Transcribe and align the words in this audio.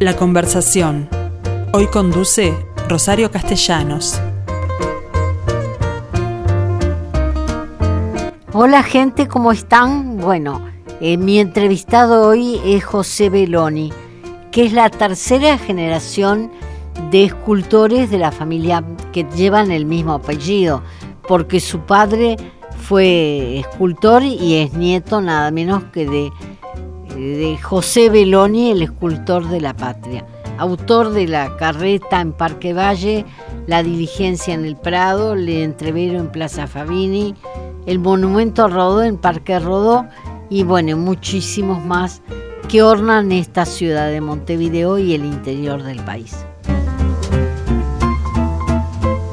La 0.00 0.16
conversación. 0.16 1.10
Hoy 1.74 1.86
conduce 1.88 2.56
Rosario 2.88 3.30
Castellanos. 3.30 4.18
Hola 8.54 8.82
gente, 8.82 9.28
¿cómo 9.28 9.52
están? 9.52 10.16
Bueno, 10.16 10.64
eh, 11.02 11.18
mi 11.18 11.38
entrevistado 11.38 12.26
hoy 12.26 12.58
es 12.64 12.82
José 12.82 13.28
Beloni, 13.28 13.92
que 14.50 14.64
es 14.64 14.72
la 14.72 14.88
tercera 14.88 15.58
generación 15.58 16.50
de 17.10 17.24
escultores 17.24 18.10
de 18.10 18.16
la 18.16 18.32
familia 18.32 18.82
que 19.12 19.24
llevan 19.36 19.70
el 19.70 19.84
mismo 19.84 20.14
apellido, 20.14 20.82
porque 21.28 21.60
su 21.60 21.80
padre 21.80 22.38
fue 22.88 23.58
escultor 23.58 24.22
y 24.22 24.62
es 24.62 24.72
nieto 24.72 25.20
nada 25.20 25.50
menos 25.50 25.84
que 25.92 26.06
de, 26.06 26.32
de 27.20 27.58
José 27.58 28.08
Beloni, 28.08 28.70
el 28.70 28.80
escultor 28.80 29.46
de 29.48 29.60
la 29.60 29.74
patria, 29.74 30.24
autor 30.56 31.10
de 31.10 31.28
la 31.28 31.54
carreta 31.58 32.20
en 32.20 32.32
Parque 32.32 32.72
Valle, 32.72 33.26
la 33.66 33.82
diligencia 33.82 34.54
en 34.54 34.64
el 34.64 34.76
Prado, 34.76 35.34
el 35.34 35.48
entrevero 35.48 36.18
en 36.18 36.32
Plaza 36.32 36.66
Fabini, 36.66 37.34
el 37.86 37.98
monumento 37.98 38.68
Rodó 38.68 39.02
en 39.02 39.18
Parque 39.18 39.58
Rodó 39.58 40.06
y 40.48 40.62
bueno, 40.62 40.96
muchísimos 40.96 41.84
más 41.84 42.22
que 42.68 42.82
ornan 42.82 43.32
esta 43.32 43.66
ciudad 43.66 44.10
de 44.10 44.22
Montevideo 44.22 44.98
y 44.98 45.14
el 45.14 45.26
interior 45.26 45.82
del 45.82 46.02
país. 46.02 46.46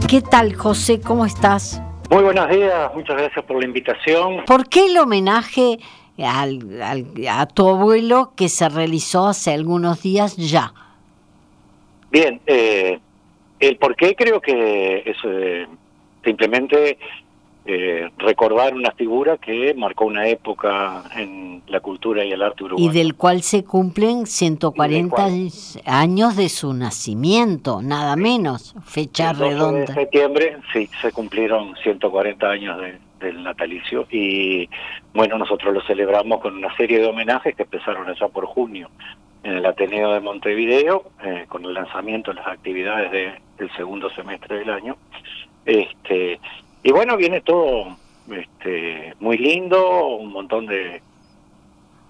¿Qué 0.09 0.21
tal, 0.21 0.55
José? 0.55 0.99
¿Cómo 0.99 1.25
estás? 1.25 1.81
Muy 2.09 2.23
buenos 2.23 2.49
días, 2.49 2.91
muchas 2.95 3.17
gracias 3.17 3.45
por 3.45 3.59
la 3.59 3.65
invitación. 3.65 4.45
¿Por 4.45 4.67
qué 4.69 4.85
el 4.85 4.97
homenaje 4.97 5.79
al, 6.17 6.81
a 7.29 7.45
tu 7.47 7.67
abuelo 7.67 8.33
que 8.35 8.49
se 8.49 8.67
realizó 8.69 9.27
hace 9.27 9.53
algunos 9.53 10.01
días 10.01 10.35
ya? 10.37 10.73
Bien, 12.11 12.41
eh, 12.47 12.99
el 13.59 13.77
por 13.77 13.95
qué 13.95 14.15
creo 14.15 14.41
que 14.41 15.03
es 15.05 15.17
eh, 15.23 15.67
simplemente 16.23 16.97
eh, 17.65 18.09
recordar 18.17 18.73
una 18.73 18.91
figura 18.91 19.37
que 19.37 19.73
marcó 19.73 20.05
una 20.05 20.27
época 20.27 21.03
en 21.17 21.61
la 21.67 21.81
cultura 21.81 22.23
y 22.23 22.31
el 22.31 22.41
arte 22.41 22.63
uruguayo. 22.63 22.89
Y 22.89 22.93
del 22.93 23.15
cual 23.15 23.41
se 23.41 23.65
cumplen 23.65 24.25
140 24.25 25.13
cual, 25.13 25.49
años 25.85 26.37
de 26.37 26.47
su 26.47 26.73
nacimiento, 26.73 27.81
nada 27.81 28.15
menos, 28.15 28.73
fecha 28.85 29.31
el 29.31 29.37
redonda. 29.37 29.79
de 29.81 29.93
septiembre, 29.93 30.57
sí, 30.71 30.89
se 31.01 31.11
cumplieron 31.11 31.75
140 31.83 32.49
años 32.49 32.79
de, 32.79 32.99
del 33.19 33.43
natalicio 33.43 34.07
y 34.11 34.69
bueno, 35.13 35.37
nosotros 35.37 35.73
lo 35.73 35.81
celebramos 35.81 36.41
con 36.41 36.55
una 36.55 36.75
serie 36.75 36.99
de 36.99 37.07
homenajes 37.07 37.55
que 37.55 37.63
empezaron 37.63 38.07
allá 38.09 38.27
por 38.27 38.45
junio 38.45 38.89
en 39.43 39.53
el 39.53 39.65
Ateneo 39.65 40.13
de 40.13 40.19
Montevideo, 40.19 41.11
eh, 41.23 41.45
con 41.47 41.63
el 41.65 41.73
lanzamiento 41.73 42.31
de 42.31 42.35
las 42.35 42.47
actividades 42.47 43.11
de, 43.11 43.33
del 43.57 43.71
segundo 43.75 44.09
semestre 44.09 44.59
del 44.59 44.69
año. 44.69 44.97
Este, 45.65 46.39
y 46.83 46.91
bueno, 46.91 47.15
viene 47.17 47.41
todo 47.41 47.97
este, 48.29 49.13
muy 49.19 49.37
lindo, 49.37 50.07
un 50.07 50.31
montón 50.31 50.65
de, 50.65 51.01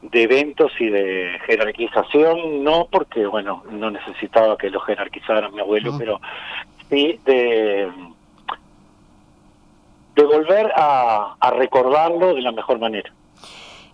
de 0.02 0.24
eventos 0.24 0.72
y 0.80 0.88
de 0.88 1.40
jerarquización, 1.46 2.64
no 2.64 2.88
porque, 2.92 3.26
bueno, 3.26 3.64
no 3.72 3.92
necesitaba 3.92 4.58
que 4.58 4.70
lo 4.70 4.80
jerarquizaran 4.80 5.54
mi 5.54 5.62
abuelo, 5.62 5.92
no. 5.92 5.98
pero 5.98 6.22
sí 6.90 7.20
de, 7.26 7.90
de 10.18 10.26
volver 10.26 10.72
a, 10.76 11.38
a 11.40 11.52
recordarlo 11.52 12.34
de 12.34 12.42
la 12.42 12.52
mejor 12.52 12.80
manera. 12.80 13.14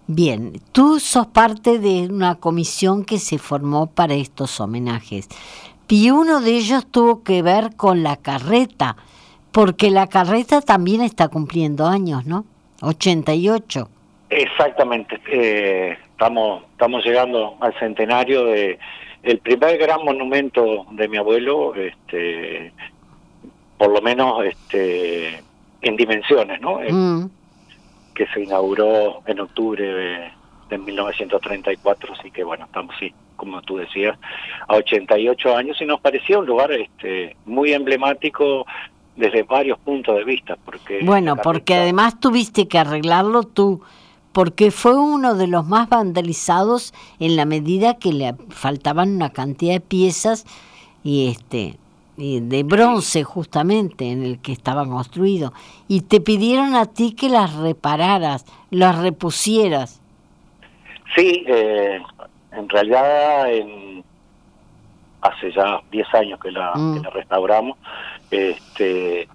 Bien, 0.07 0.53
tú 0.71 0.99
sos 0.99 1.27
parte 1.27 1.77
de 1.77 2.07
una 2.07 2.35
comisión 2.35 3.05
que 3.05 3.19
se 3.19 3.37
formó 3.37 3.85
para 3.87 4.15
estos 4.15 4.59
homenajes 4.59 5.29
y 5.93 6.09
uno 6.09 6.41
de 6.41 6.57
ellos 6.57 6.87
tuvo 6.87 7.23
que 7.23 7.43
ver 7.43 7.75
con 7.75 8.01
la 8.01 8.17
carreta, 8.17 8.95
porque 9.51 9.91
la 9.91 10.07
carreta 10.07 10.59
también 10.61 11.01
está 11.01 11.27
cumpliendo 11.27 11.85
años, 11.85 12.25
¿no? 12.25 12.45
88. 12.81 13.87
Exactamente. 14.31 15.21
Eh, 15.27 15.95
estamos 16.09 16.63
estamos 16.71 17.05
llegando 17.05 17.57
al 17.59 17.77
centenario 17.77 18.45
de 18.45 18.79
el 19.21 19.37
primer 19.37 19.77
gran 19.77 20.03
monumento 20.03 20.87
de 20.89 21.07
mi 21.07 21.17
abuelo, 21.17 21.75
este, 21.75 22.73
por 23.77 23.91
lo 23.91 24.01
menos 24.01 24.43
este, 24.43 25.43
en 25.83 25.95
dimensiones, 25.95 26.59
¿no? 26.61 26.79
Mm. 26.89 27.29
Que 28.15 28.27
se 28.27 28.41
inauguró 28.41 29.21
en 29.25 29.39
octubre 29.39 29.83
de, 29.83 30.31
de 30.69 30.77
1934, 30.77 32.13
así 32.13 32.31
que 32.31 32.43
bueno, 32.43 32.65
estamos 32.65 32.95
sí, 32.99 33.13
como 33.35 33.61
tú 33.61 33.77
decías, 33.77 34.17
a 34.67 34.75
88 34.75 35.55
años 35.55 35.81
y 35.81 35.85
nos 35.85 35.99
parecía 35.99 36.39
un 36.39 36.45
lugar 36.45 36.71
este, 36.71 37.35
muy 37.45 37.73
emblemático 37.73 38.65
desde 39.15 39.43
varios 39.43 39.79
puntos 39.79 40.15
de 40.15 40.23
vista. 40.23 40.57
Porque 40.63 41.01
bueno, 41.03 41.35
porque 41.37 41.75
además 41.75 42.19
tuviste 42.19 42.67
que 42.67 42.79
arreglarlo 42.79 43.43
tú, 43.43 43.81
porque 44.31 44.71
fue 44.71 44.95
uno 44.95 45.35
de 45.35 45.47
los 45.47 45.65
más 45.65 45.89
vandalizados 45.89 46.93
en 47.19 47.35
la 47.35 47.45
medida 47.45 47.95
que 47.95 48.13
le 48.13 48.33
faltaban 48.49 49.15
una 49.15 49.31
cantidad 49.31 49.73
de 49.73 49.81
piezas 49.81 50.45
y 51.03 51.27
este 51.27 51.77
de 52.17 52.63
bronce 52.63 53.23
justamente 53.23 54.11
en 54.11 54.23
el 54.23 54.39
que 54.39 54.51
estaba 54.51 54.85
construido 54.85 55.53
y 55.87 56.01
te 56.01 56.21
pidieron 56.21 56.75
a 56.75 56.85
ti 56.85 57.15
que 57.15 57.29
las 57.29 57.55
repararas, 57.55 58.45
las 58.69 58.99
repusieras. 58.99 59.99
Sí, 61.15 61.43
eh, 61.47 62.01
en 62.51 62.69
realidad 62.69 63.51
en, 63.51 64.03
hace 65.21 65.51
ya 65.51 65.81
10 65.91 66.13
años 66.13 66.39
que 66.39 66.51
la, 66.51 66.73
mm. 66.75 66.95
que 66.95 66.99
la 67.01 67.09
restauramos 67.09 67.77
este 68.29 69.27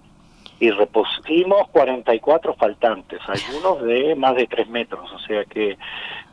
y 0.61 0.71
repusimos 0.71 1.69
44 1.69 2.53
faltantes, 2.55 3.21
algunos 3.27 3.81
de 3.83 4.13
más 4.15 4.35
de 4.35 4.45
3 4.45 4.67
metros, 4.69 5.09
o 5.13 5.19
sea 5.19 5.45
que 5.45 5.77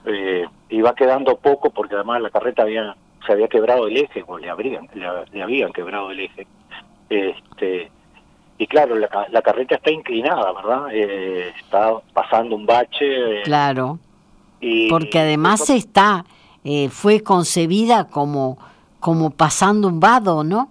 eh, 0.04 0.46
iba 0.68 0.94
quedando 0.96 1.36
poco 1.36 1.70
porque 1.70 1.94
además 1.94 2.20
la 2.20 2.30
carreta 2.30 2.62
había 2.62 2.96
se 3.26 3.32
había 3.32 3.48
quebrado 3.48 3.86
el 3.86 3.96
eje, 3.96 4.24
o 4.26 4.38
le, 4.38 4.48
habrían, 4.48 4.88
le, 4.94 5.06
le 5.32 5.42
habían 5.42 5.72
quebrado 5.72 6.10
el 6.10 6.20
eje. 6.20 6.46
Este, 7.08 7.90
y 8.58 8.66
claro, 8.66 8.96
la, 8.96 9.08
la 9.30 9.42
carreta 9.42 9.74
está 9.74 9.90
inclinada, 9.90 10.52
¿verdad? 10.52 10.88
Eh, 10.92 11.52
está 11.60 11.92
pasando 12.12 12.56
un 12.56 12.64
bache. 12.66 13.40
Eh, 13.40 13.42
claro. 13.44 13.98
Y, 14.60 14.88
porque 14.88 15.18
además 15.18 15.62
eso, 15.62 15.74
está, 15.74 16.24
eh, 16.64 16.88
fue 16.88 17.22
concebida 17.22 18.08
como, 18.08 18.58
como 18.98 19.30
pasando 19.30 19.88
un 19.88 20.00
vado, 20.00 20.42
¿no? 20.42 20.70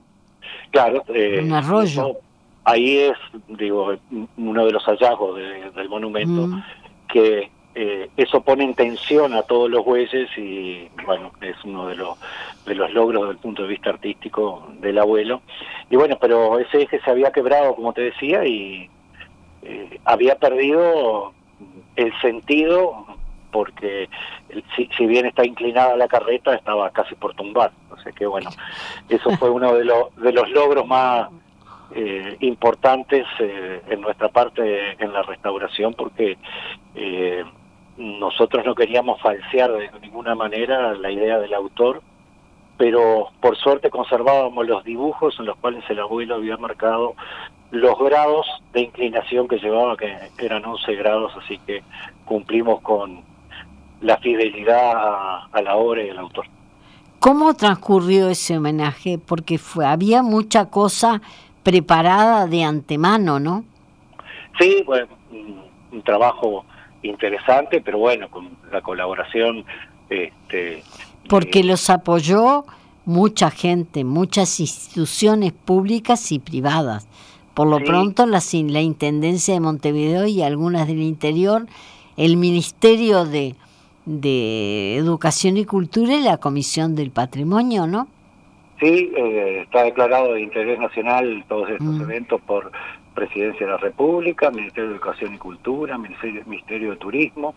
Claro. 0.71 1.03
Eh, 1.09 1.41
un 1.43 1.53
arroyo. 1.53 2.09
Eso, 2.09 2.17
ahí 2.63 2.97
es, 2.97 3.17
digo, 3.49 3.93
uno 4.37 4.65
de 4.65 4.71
los 4.71 4.83
hallazgos 4.85 5.37
de, 5.37 5.71
del 5.71 5.89
monumento, 5.89 6.47
mm. 6.47 6.63
que 7.07 7.51
eh, 7.75 8.09
eso 8.15 8.41
pone 8.41 8.63
en 8.63 8.73
tensión 8.73 9.33
a 9.33 9.43
todos 9.43 9.69
los 9.69 9.83
bueyes 9.83 10.29
y 10.37 10.89
bueno, 11.05 11.31
es 11.41 11.55
uno 11.65 11.87
de 11.87 11.95
los, 11.95 12.17
de 12.65 12.73
los 12.73 12.91
logros 12.93 13.23
desde 13.23 13.33
el 13.33 13.37
punto 13.39 13.63
de 13.63 13.67
vista 13.67 13.89
artístico 13.89 14.67
del 14.79 14.97
abuelo. 14.97 15.41
Y 15.89 15.97
bueno, 15.97 16.17
pero 16.19 16.57
ese 16.57 16.83
eje 16.83 17.01
se 17.01 17.11
había 17.11 17.31
quebrado, 17.31 17.75
como 17.75 17.91
te 17.91 18.01
decía, 18.01 18.45
y 18.45 18.89
eh, 19.63 19.99
había 20.05 20.35
perdido 20.35 21.33
el 21.97 22.13
sentido 22.21 23.05
porque 23.51 24.09
si, 24.75 24.89
si, 24.97 25.05
bien 25.05 25.25
está 25.25 25.45
inclinada 25.45 25.95
la 25.95 26.07
carreta 26.07 26.53
estaba 26.53 26.89
casi 26.91 27.15
por 27.15 27.35
tumbar. 27.35 27.71
O 27.89 27.97
sea 27.97 28.11
que 28.11 28.25
bueno, 28.25 28.49
eso 29.09 29.31
fue 29.37 29.49
uno 29.49 29.73
de, 29.73 29.85
los 29.85 30.15
de 30.15 30.31
los 30.31 30.49
logros 30.49 30.87
más 30.87 31.29
eh, 31.93 32.35
importantes 32.39 33.25
eh, 33.39 33.81
en 33.87 34.01
nuestra 34.01 34.29
parte 34.29 35.01
en 35.01 35.13
la 35.13 35.21
restauración 35.21 35.93
porque 35.93 36.37
eh, 36.95 37.45
nosotros 37.97 38.65
no 38.65 38.75
queríamos 38.75 39.21
falsear 39.21 39.71
de 39.71 39.89
ninguna 40.01 40.35
manera 40.35 40.93
la 40.95 41.11
idea 41.11 41.39
del 41.39 41.53
autor, 41.53 42.01
pero 42.77 43.29
por 43.39 43.55
suerte 43.57 43.89
conservábamos 43.89 44.67
los 44.67 44.83
dibujos 44.83 45.35
en 45.39 45.45
los 45.45 45.57
cuales 45.57 45.83
el 45.89 45.99
abuelo 45.99 46.35
había 46.35 46.57
marcado 46.57 47.15
los 47.71 47.97
grados 47.99 48.45
de 48.73 48.81
inclinación 48.81 49.47
que 49.47 49.57
llevaba, 49.57 49.97
que 49.97 50.13
eran 50.39 50.65
11 50.65 50.95
grados, 50.95 51.33
así 51.43 51.57
que 51.59 51.83
cumplimos 52.25 52.81
con 52.81 53.21
la 54.01 54.17
fidelidad 54.17 54.91
a, 54.91 55.45
a 55.51 55.61
la 55.61 55.75
obra 55.75 56.03
y 56.03 56.09
al 56.09 56.19
autor. 56.19 56.45
¿Cómo 57.19 57.53
transcurrió 57.55 58.29
ese 58.29 58.57
homenaje? 58.57 59.17
Porque 59.17 59.57
fue, 59.57 59.85
había 59.85 60.21
mucha 60.21 60.69
cosa 60.69 61.21
preparada 61.63 62.45
de 62.45 62.63
antemano, 62.63 63.39
¿no? 63.39 63.63
Sí, 64.59 64.83
bueno, 64.85 65.07
un 65.91 66.01
trabajo 66.03 66.65
interesante, 67.07 67.81
pero 67.81 67.97
bueno, 67.99 68.29
con 68.29 68.49
la 68.71 68.81
colaboración... 68.81 69.65
Este, 70.09 70.83
Porque 71.27 71.61
eh, 71.61 71.63
los 71.63 71.89
apoyó 71.89 72.65
mucha 73.05 73.49
gente, 73.51 74.03
muchas 74.03 74.59
instituciones 74.59 75.53
públicas 75.53 76.31
y 76.31 76.39
privadas. 76.39 77.07
Por 77.53 77.67
lo 77.67 77.77
sí. 77.79 77.85
pronto, 77.85 78.25
la, 78.25 78.39
la 78.69 78.81
Intendencia 78.81 79.53
de 79.53 79.59
Montevideo 79.59 80.27
y 80.27 80.41
algunas 80.41 80.87
del 80.87 81.01
interior, 81.01 81.65
el 82.17 82.37
Ministerio 82.37 83.25
de, 83.25 83.55
de 84.05 84.97
Educación 84.97 85.57
y 85.57 85.65
Cultura 85.65 86.13
y 86.15 86.21
la 86.21 86.37
Comisión 86.37 86.95
del 86.95 87.11
Patrimonio, 87.11 87.87
¿no? 87.87 88.07
Sí, 88.79 89.11
eh, 89.15 89.61
está 89.63 89.83
declarado 89.83 90.33
de 90.33 90.41
interés 90.41 90.77
nacional 90.79 91.45
todos 91.47 91.69
estos 91.69 91.87
Mm. 91.87 92.01
eventos 92.01 92.41
por 92.41 92.71
Presidencia 93.15 93.65
de 93.65 93.71
la 93.71 93.77
República, 93.77 94.51
Ministerio 94.51 94.89
de 94.89 94.95
Educación 94.95 95.33
y 95.33 95.37
Cultura, 95.37 95.97
Ministerio, 95.97 96.43
Ministerio 96.45 96.91
de 96.91 96.97
Turismo, 96.97 97.55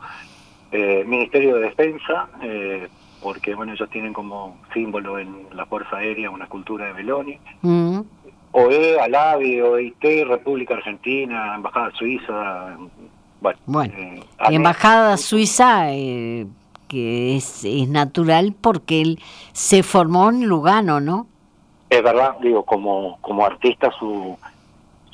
eh, 0.73 1.05
Ministerio 1.07 1.57
de 1.57 1.63
Defensa, 1.63 2.29
eh, 2.43 2.89
porque 3.23 3.55
bueno 3.55 3.73
ellos 3.73 3.91
tienen 3.91 4.13
como 4.13 4.57
símbolo 4.73 5.19
en 5.19 5.49
la 5.53 5.67
Fuerza 5.67 5.97
Aérea 5.97 6.31
una 6.31 6.45
escultura 6.45 6.87
de 6.87 6.93
Beloni, 6.93 7.39
Mm. 7.63 8.01
OE, 8.53 8.99
ALABI, 8.99 9.61
OIT, 9.61 10.25
República 10.27 10.75
Argentina, 10.75 11.55
Embajada 11.55 11.91
Suiza, 11.93 12.79
bueno. 13.41 13.59
Bueno, 13.67 13.95
eh, 13.97 14.23
embajada 14.51 15.17
suiza, 15.17 15.93
eh, 15.93 16.47
que 16.89 17.37
es, 17.37 17.65
es 17.65 17.89
natural 17.89 18.55
porque 18.61 19.01
él 19.01 19.21
se 19.53 19.83
formó 19.83 20.31
en 20.31 20.47
Lugano, 20.47 21.01
¿no? 21.01 21.27
Es 21.91 22.03
verdad, 22.03 22.37
digo, 22.43 22.65
como, 22.65 23.19
como 23.21 23.47
artista 23.47 23.91
su, 23.99 24.37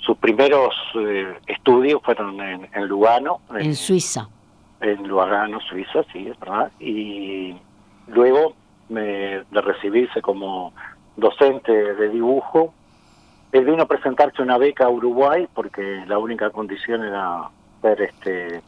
sus 0.04 0.16
primeros 0.18 0.74
eh, 0.96 1.34
estudios 1.46 2.00
fueron 2.02 2.40
en, 2.40 2.68
en 2.72 2.86
Lugano, 2.86 3.40
En 3.54 3.74
Suiza. 3.74 4.28
en 4.80 5.08
Lugano, 5.08 5.60
Suiza, 5.60 6.04
sí, 6.12 6.28
es 6.28 6.38
verdad. 6.38 6.70
Y 6.78 7.56
luego 8.08 8.54
me, 8.88 9.42
de 9.50 9.60
recibirse 9.62 10.20
como 10.20 10.72
docente 11.16 11.72
de 11.72 12.08
dibujo, 12.10 12.74
él 13.52 13.64
vino 13.64 13.84
a 13.84 13.86
presentarse 13.86 14.42
una 14.42 14.58
beca 14.58 14.86
a 14.86 14.90
Uruguay 14.90 15.46
porque 15.54 16.04
la 16.06 16.18
única 16.18 16.50
condición 16.50 17.04
era 17.04 17.48
ser 17.80 18.02
este 18.02 18.62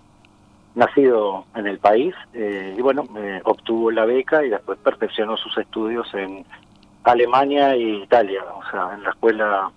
nacido 0.74 1.44
en 1.54 1.66
el 1.66 1.78
país 1.78 2.14
eh, 2.34 2.74
y 2.78 2.80
bueno, 2.82 3.04
eh, 3.16 3.40
obtuvo 3.44 3.90
la 3.90 4.04
beca 4.04 4.44
y 4.44 4.50
después 4.50 4.78
perfeccionó 4.78 5.36
sus 5.38 5.56
estudios 5.58 6.06
en 6.14 6.44
Alemania 7.02 7.74
e 7.74 7.80
Italia, 8.04 8.42
o 8.54 8.70
sea, 8.70 8.94
en 8.94 9.02
la 9.02 9.10
escuela 9.10 9.70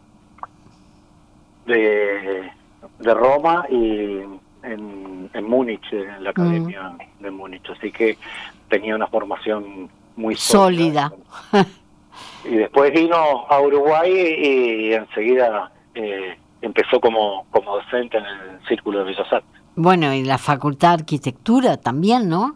de, 1.70 2.52
de 3.00 3.14
Roma 3.14 3.66
y 3.70 4.20
en, 4.64 5.30
en 5.34 5.44
Múnich, 5.46 5.92
en 5.92 6.24
la 6.24 6.32
academia 6.32 6.94
de 7.20 7.32
Múnich. 7.32 7.70
Así 7.70 7.92
que 7.92 8.18
tenía 8.70 8.96
una 8.96 9.08
formación 9.08 9.90
muy 10.16 10.36
Sólida. 10.36 11.12
Y 12.46 12.56
después 12.56 12.94
vino 12.94 13.16
a 13.16 13.62
Uruguay 13.62 14.12
y, 14.12 14.94
enseguida 14.94 15.72
eh, 15.94 16.38
empezó 16.62 17.00
como, 17.00 17.46
como 17.52 17.76
docente 17.76 18.18
en 18.18 18.26
el 18.26 18.68
Círculo 18.68 19.00
de 19.00 19.06
Bellas 19.06 19.32
Artes. 19.32 19.62
Bueno, 19.76 20.14
y 20.14 20.24
la 20.24 20.38
Facultad 20.38 20.90
de 20.90 20.94
Arquitectura 21.04 21.78
también, 21.78 22.30
¿no? 22.30 22.54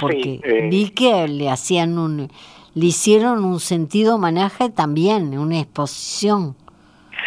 Porque 0.00 0.22
Sí, 0.22 0.40
eh, 0.44 0.68
vi 0.70 0.90
que 0.90 1.28
le 1.28 1.50
hacían 1.50 1.98
un, 1.98 2.28
le 2.74 2.86
hicieron 2.86 3.44
un 3.44 3.60
sentido 3.60 4.16
homenaje 4.16 4.70
también, 4.70 5.36
una 5.36 5.60
exposición. 5.60 6.56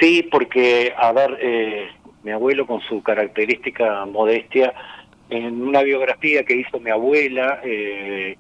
Sí, 0.02 0.28
porque, 0.32 0.96
a 0.98 1.12
ver, 1.12 1.38
eh, 1.40 1.90
mi 2.24 2.32
abuelo 2.32 2.66
con 2.66 2.82
su 2.82 3.04
característica 3.04 4.04
modestia, 4.08 4.74
en 5.30 5.62
una 5.62 5.84
biografía 5.84 6.44
que 6.44 6.56
hizo 6.56 6.80
mi 6.80 6.90
abuela, 6.90 7.62
eh, 7.64 8.36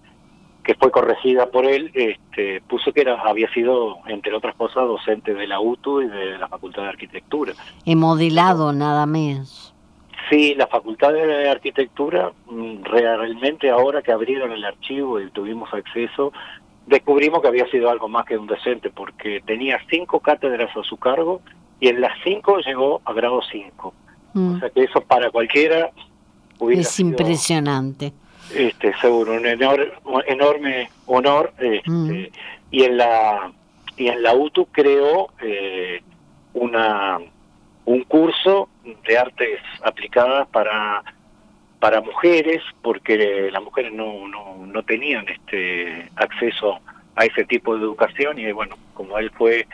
que 0.63 0.73
fue 0.73 0.89
corregida 0.89 1.51
por 1.51 1.65
él, 1.65 1.91
este, 1.93 2.61
puso 2.61 2.91
que 2.91 3.01
era, 3.01 3.21
había 3.21 3.47
sido, 3.53 3.99
entre 4.07 4.33
otras 4.33 4.55
cosas, 4.55 4.87
docente 4.87 5.35
de 5.35 5.45
la 5.45 5.59
UTU 5.59 6.01
y 6.01 6.07
de 6.07 6.39
la 6.39 6.47
Facultad 6.47 6.81
de 6.81 6.89
Arquitectura. 6.89 7.53
He 7.85 7.95
modelado 7.95 8.73
nada 8.73 9.05
más. 9.05 9.75
Sí, 10.31 10.55
la 10.55 10.65
Facultad 10.65 11.13
de 11.13 11.47
Arquitectura, 11.47 12.31
mm, 12.47 12.83
realmente 12.85 13.69
ahora 13.69 14.01
que 14.01 14.11
abrieron 14.11 14.51
el 14.51 14.65
archivo 14.65 15.19
y 15.19 15.29
tuvimos 15.29 15.71
acceso, 15.73 16.31
descubrimos 16.87 17.41
que 17.41 17.47
había 17.47 17.67
sido 17.67 17.89
algo 17.89 18.07
más 18.07 18.25
que 18.25 18.37
un 18.37 18.47
docente, 18.47 18.89
porque 18.89 19.41
tenía 19.45 19.79
cinco 19.89 20.19
cátedras 20.19 20.75
a 20.75 20.83
su 20.83 20.97
cargo 20.97 21.41
y 21.79 21.87
en 21.87 22.01
las 22.01 22.13
cinco 22.23 22.57
llegó 22.59 23.01
a 23.05 23.13
grado 23.13 23.41
5. 23.51 23.93
Mm. 24.33 24.55
O 24.55 24.59
sea 24.59 24.69
que 24.69 24.83
eso 24.83 25.01
para 25.01 25.29
cualquiera 25.31 25.89
hubiera 26.59 26.81
Es 26.81 26.89
sido, 26.89 27.09
impresionante. 27.09 28.13
este, 28.55 28.93
seguro, 28.99 29.33
un 29.33 29.43
enor- 29.43 29.93
un 30.05 30.21
enorme 30.27 30.89
honor. 31.07 31.53
este, 31.59 31.89
Mm. 31.89 32.25
Y 32.71 32.83
en 32.83 32.97
la 32.97 33.51
y 33.97 34.07
en 34.07 34.23
la 34.23 34.33
UTU 34.33 34.65
creó 34.71 35.27
eh, 35.41 36.01
una 36.53 37.19
un 37.85 38.03
curso 38.03 38.69
de 39.07 39.17
artes 39.17 39.59
aplicadas 39.83 40.47
para 40.47 41.03
para 41.81 41.99
mujeres 41.99 42.61
porque 42.83 43.49
las 43.51 43.61
mujeres 43.61 43.91
no, 43.91 44.27
no, 44.27 44.65
no 44.67 44.83
tenían 44.83 45.25
este 45.27 46.09
acceso 46.15 46.79
a 47.15 47.25
ese 47.25 47.43
tipo 47.43 47.75
de 47.75 47.81
educación 47.81 48.37
y 48.37 48.51
bueno 48.51 48.77
como 48.93 49.17
él 49.17 49.31
fue 49.31 49.67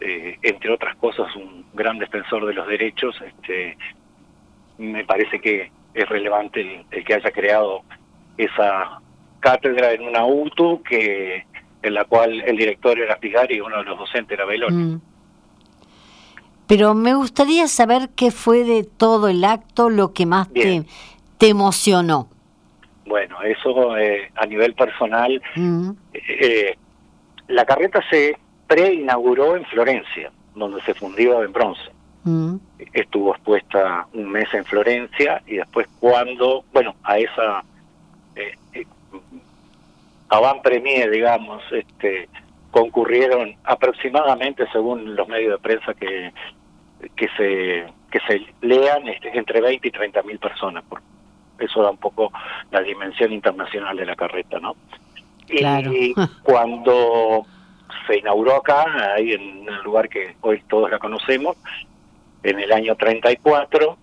eh, 0.00 0.38
entre 0.42 0.72
otras 0.72 0.96
cosas 0.96 1.36
un 1.36 1.66
gran 1.74 1.98
defensor 1.98 2.46
de 2.46 2.54
los 2.54 2.66
derechos 2.66 3.14
este 3.20 3.76
me 4.78 5.04
parece 5.04 5.38
que 5.38 5.70
es 5.92 6.08
relevante 6.08 6.62
el, 6.62 6.84
el 6.90 7.04
que 7.04 7.14
haya 7.14 7.30
creado 7.30 7.82
esa 8.38 9.02
cátedra 9.40 9.92
en 9.92 10.08
una 10.08 10.24
UTU 10.24 10.82
que 10.82 11.44
en 11.82 11.94
la 11.94 12.06
cual 12.06 12.40
el 12.40 12.56
director 12.56 12.98
era 12.98 13.18
Figari 13.18 13.56
y 13.56 13.60
uno 13.60 13.78
de 13.78 13.84
los 13.84 13.98
docentes 13.98 14.38
era 14.38 14.46
Beloni. 14.46 14.76
Mm. 14.76 15.00
Pero 16.66 16.94
me 16.94 17.14
gustaría 17.14 17.66
saber 17.68 18.10
qué 18.14 18.30
fue 18.30 18.64
de 18.64 18.84
todo 18.84 19.28
el 19.28 19.44
acto 19.44 19.90
lo 19.90 20.12
que 20.12 20.24
más 20.24 20.52
Bien. 20.52 20.84
te 20.84 20.90
emocionó. 21.48 22.28
Bueno, 23.06 23.42
eso 23.42 23.96
eh, 23.96 24.30
a 24.36 24.46
nivel 24.46 24.74
personal, 24.74 25.42
Mm. 25.56 25.90
eh, 26.12 26.76
la 27.48 27.64
carreta 27.64 28.00
se 28.08 28.36
preinauguró 28.68 29.56
en 29.56 29.64
Florencia, 29.64 30.30
donde 30.54 30.80
se 30.82 30.94
fundió 30.94 31.42
en 31.42 31.52
bronce. 31.52 31.90
Mm. 32.22 32.56
Estuvo 32.92 33.32
expuesta 33.34 34.06
un 34.12 34.30
mes 34.30 34.52
en 34.54 34.64
Florencia 34.64 35.42
y 35.46 35.56
después 35.56 35.88
cuando, 35.98 36.64
bueno, 36.72 36.94
a 37.02 37.18
esa 37.18 37.64
eh, 38.36 38.54
eh, 38.74 38.86
avant 40.28 40.62
premier, 40.62 41.10
digamos, 41.10 41.62
este, 41.72 42.28
concurrieron 42.70 43.56
aproximadamente, 43.64 44.66
según 44.72 45.16
los 45.16 45.26
medios 45.26 45.52
de 45.52 45.58
prensa 45.58 45.94
que, 45.94 46.32
que 47.16 47.28
se 47.36 47.86
que 48.10 48.20
se 48.26 48.44
lean, 48.60 49.06
este, 49.08 49.36
entre 49.38 49.60
20 49.60 49.86
y 49.86 49.90
30 49.90 50.22
mil 50.24 50.38
personas. 50.38 50.82
Por, 50.84 51.00
eso 51.60 51.82
da 51.82 51.90
un 51.90 51.96
poco 51.98 52.32
la 52.70 52.80
dimensión 52.82 53.32
internacional 53.32 53.96
de 53.96 54.06
la 54.06 54.16
carreta, 54.16 54.58
¿no? 54.60 54.74
Y 55.48 55.58
Claro. 55.58 55.90
cuando 56.42 57.46
se 58.06 58.18
inauguró 58.18 58.56
acá, 58.56 59.14
ahí 59.14 59.32
en 59.32 59.68
el 59.68 59.82
lugar 59.84 60.08
que 60.08 60.36
hoy 60.40 60.62
todos 60.68 60.90
la 60.90 60.98
conocemos, 60.98 61.56
en 62.42 62.58
el 62.58 62.72
año 62.72 62.94
34, 62.96 63.96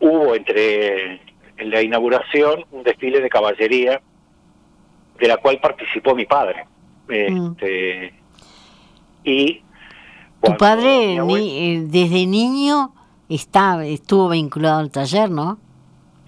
hubo 0.00 0.34
entre 0.34 1.20
en 1.56 1.70
la 1.70 1.80
inauguración 1.80 2.64
un 2.70 2.82
desfile 2.82 3.20
de 3.20 3.28
caballería 3.30 4.00
de 5.18 5.28
la 5.28 5.38
cual 5.38 5.58
participó 5.60 6.14
mi 6.14 6.26
padre. 6.26 6.66
Este, 7.08 8.12
Y 9.24 9.62
Tu 10.42 10.56
padre 10.56 11.18
ni- 11.24 11.76
eh, 11.76 11.80
desde 11.86 12.26
niño 12.26 12.92
está, 13.28 13.84
estuvo 13.86 14.28
vinculado 14.28 14.78
al 14.80 14.90
taller, 14.90 15.30
¿no? 15.30 15.58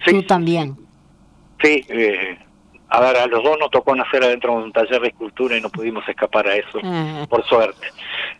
Sí, 0.09 0.21
Tú 0.21 0.27
también. 0.27 0.75
Sí, 1.61 1.85
eh, 1.89 2.37
a 2.89 3.01
ver, 3.01 3.17
a 3.17 3.27
los 3.27 3.43
dos 3.43 3.57
nos 3.59 3.69
tocó 3.69 3.95
nacer 3.95 4.23
adentro 4.23 4.57
de 4.57 4.63
un 4.63 4.71
taller 4.71 5.01
de 5.01 5.09
escultura 5.09 5.57
y 5.57 5.61
no 5.61 5.69
pudimos 5.69 6.07
escapar 6.07 6.47
a 6.47 6.55
eso, 6.55 6.79
Ah, 6.83 7.25
por 7.29 7.43
suerte. 7.45 7.87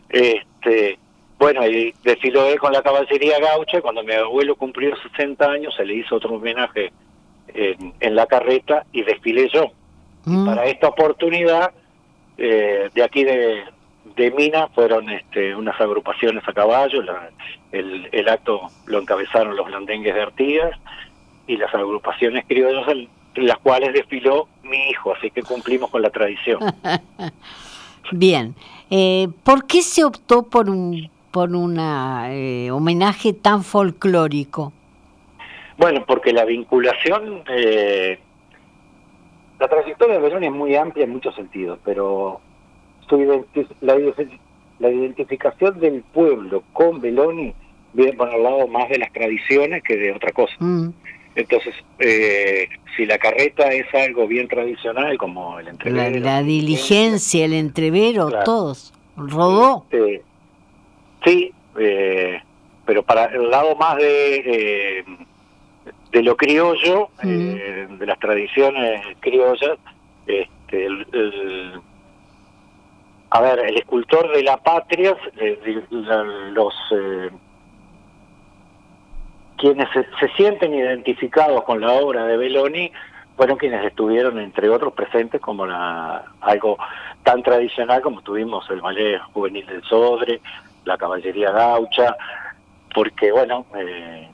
Este, 0.08 0.98
bueno, 1.38 1.66
y 1.66 1.94
desfiló 2.02 2.46
él 2.46 2.58
con 2.58 2.72
la 2.72 2.82
caballería 2.82 3.38
gaucha. 3.38 3.78
y 3.78 3.80
Cuando 3.82 4.02
mi 4.02 4.12
abuelo 4.12 4.56
cumplió 4.56 4.94
60 4.96 5.50
años, 5.50 5.74
se 5.76 5.84
le 5.84 5.94
hizo 5.94 6.16
otro 6.16 6.30
homenaje 6.34 6.92
en, 7.48 7.94
en 8.00 8.14
la 8.14 8.26
carreta 8.26 8.84
y 8.92 9.02
desfilé 9.02 9.48
yo. 9.52 9.66
mm, 10.24 10.46
Para 10.46 10.64
esta 10.66 10.88
oportunidad, 10.88 11.72
eh, 12.38 12.90
de 12.94 13.02
aquí 13.02 13.24
de, 13.24 13.64
de 14.16 14.30
Mina 14.32 14.68
fueron 14.68 15.08
este, 15.10 15.54
unas 15.54 15.78
agrupaciones 15.80 16.42
a 16.48 16.52
caballo. 16.52 17.02
la- 17.02 17.30
el, 17.72 18.08
el 18.10 18.28
acto 18.28 18.68
lo 18.86 18.98
encabezaron 19.00 19.54
los 19.56 19.66
blandengues 19.66 20.12
de 20.14 20.22
Artigas 20.22 20.72
y 21.46 21.56
las 21.56 21.74
agrupaciones 21.74 22.44
criollas 22.46 22.86
en 22.88 23.08
las 23.46 23.58
cuales 23.58 23.92
desfiló 23.92 24.48
mi 24.62 24.90
hijo, 24.90 25.14
así 25.14 25.30
que 25.30 25.42
cumplimos 25.42 25.90
con 25.90 26.02
la 26.02 26.10
tradición. 26.10 26.60
Bien. 28.12 28.54
Eh, 28.90 29.28
¿Por 29.44 29.66
qué 29.66 29.82
se 29.82 30.04
optó 30.04 30.42
por 30.44 30.68
un 30.68 31.10
por 31.30 31.54
una 31.54 32.34
eh, 32.34 32.72
homenaje 32.72 33.32
tan 33.32 33.62
folclórico? 33.62 34.72
Bueno, 35.78 36.04
porque 36.04 36.32
la 36.32 36.44
vinculación, 36.44 37.44
eh, 37.48 38.18
la 39.60 39.68
trayectoria 39.68 40.16
de 40.16 40.20
Belón 40.20 40.42
es 40.42 40.50
muy 40.50 40.74
amplia 40.74 41.04
en 41.04 41.10
muchos 41.12 41.34
sentidos, 41.36 41.78
pero 41.84 42.40
su 43.08 43.16
identi- 43.16 43.68
la, 43.80 43.94
identi- 43.96 44.38
la 44.80 44.90
identificación 44.90 45.78
del 45.78 46.02
pueblo 46.02 46.64
con 46.72 47.00
Beloni 47.00 47.54
viene 47.92 48.12
por 48.14 48.28
el 48.34 48.42
lado 48.42 48.66
más 48.66 48.88
de 48.88 48.98
las 48.98 49.12
tradiciones 49.12 49.82
que 49.84 49.96
de 49.96 50.12
otra 50.12 50.32
cosa. 50.32 50.52
Mm, 50.58 50.88
Entonces, 51.34 51.74
eh, 51.98 52.68
si 52.96 53.06
la 53.06 53.18
carreta 53.18 53.72
es 53.72 53.86
algo 53.94 54.26
bien 54.26 54.48
tradicional, 54.48 55.16
como 55.16 55.58
el 55.58 55.68
entrevero... 55.68 56.20
La, 56.20 56.42
diligencia, 56.42 57.44
el 57.44 57.52
entrevero, 57.52 58.30
todos. 58.44 58.92
Rodó. 59.16 59.84
Este, 59.90 60.22
sí, 61.24 61.52
eh, 61.78 62.40
pero 62.84 63.02
para 63.02 63.26
el 63.26 63.50
lado 63.50 63.76
más 63.76 63.96
de, 63.96 64.36
eh, 64.44 65.04
de 66.10 66.22
lo 66.22 66.36
criollo, 66.36 67.10
mm. 67.22 67.98
de 67.98 68.06
las 68.06 68.18
tradiciones 68.18 69.02
criollas, 69.20 69.78
este, 70.26 70.86
el, 70.86 71.80
a 73.30 73.40
ver, 73.40 73.60
el 73.60 73.76
escultor 73.76 74.34
de 74.34 74.42
la 74.42 74.56
patria, 74.56 75.16
los 76.52 76.74
quienes 79.60 79.88
se, 79.92 80.28
sienten 80.36 80.72
identificados 80.72 81.64
con 81.64 81.82
la 81.82 81.92
obra 81.92 82.24
de 82.24 82.38
Belloni 82.38 82.90
fueron 83.36 83.58
quienes 83.58 83.84
estuvieron, 83.84 84.38
entre 84.38 84.70
otros, 84.70 84.94
presentes 84.94 85.40
como 85.40 85.66
la, 85.66 86.24
algo 86.40 86.78
tan 87.22 87.42
tradicional 87.42 88.00
como 88.00 88.22
tuvimos 88.22 88.68
el 88.70 88.80
ballet 88.80 89.20
juvenil 89.34 89.66
del 89.66 89.82
Sodre, 89.84 90.40
la 90.84 90.96
caballería 90.96 91.50
gaucha, 91.50 92.16
porque, 92.94 93.30
bueno, 93.32 93.66
eh, 93.76 94.30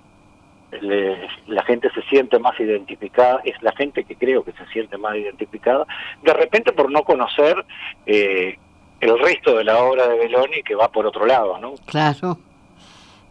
la 1.49 1.63
gente 1.65 1.91
se 1.91 2.03
siente 2.03 2.39
más 2.39 2.59
identificada, 2.61 3.41
es 3.45 3.61
la 3.63 3.73
gente 3.73 4.05
que 4.05 4.15
creo 4.15 4.45
que 4.45 4.53
se 4.53 4.67
siente 4.67 4.97
más 4.97 5.17
identificada, 5.17 5.87
de 6.23 6.35
repente 6.35 6.73
por 6.73 6.91
no 6.91 7.03
conocer 7.03 7.65
eh, 8.07 8.57
el 9.01 9.19
resto 9.19 9.57
de 9.57 9.65
la 9.65 9.83
obra 9.83 10.07
de 10.07 10.19
Belloni 10.19 10.63
que 10.63 10.77
va 10.77 10.89
por 10.89 11.07
otro 11.07 11.27
lado, 11.27 11.59
¿no? 11.59 11.75
Claro, 11.87 12.39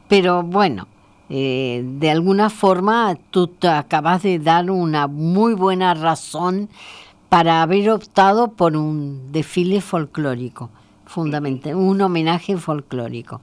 pero 0.10 0.44
bueno, 0.44 0.88
eh, 1.30 1.84
de 1.84 2.12
alguna 2.12 2.50
forma 2.50 3.18
tú 3.32 3.48
te 3.48 3.68
acabas 3.68 4.24
de 4.24 4.38
dar 4.40 4.70
una 4.70 5.08
muy 5.08 5.54
buena 5.54 5.94
razón 5.94 6.70
para 7.30 7.62
haber 7.62 7.90
optado 7.90 8.50
por 8.50 8.78
un 8.78 9.32
desfile 9.32 9.82
folclórico, 9.82 10.70
fundamentalmente, 11.06 11.76
un 11.76 12.00
homenaje 12.02 12.58
folclórico. 12.58 13.42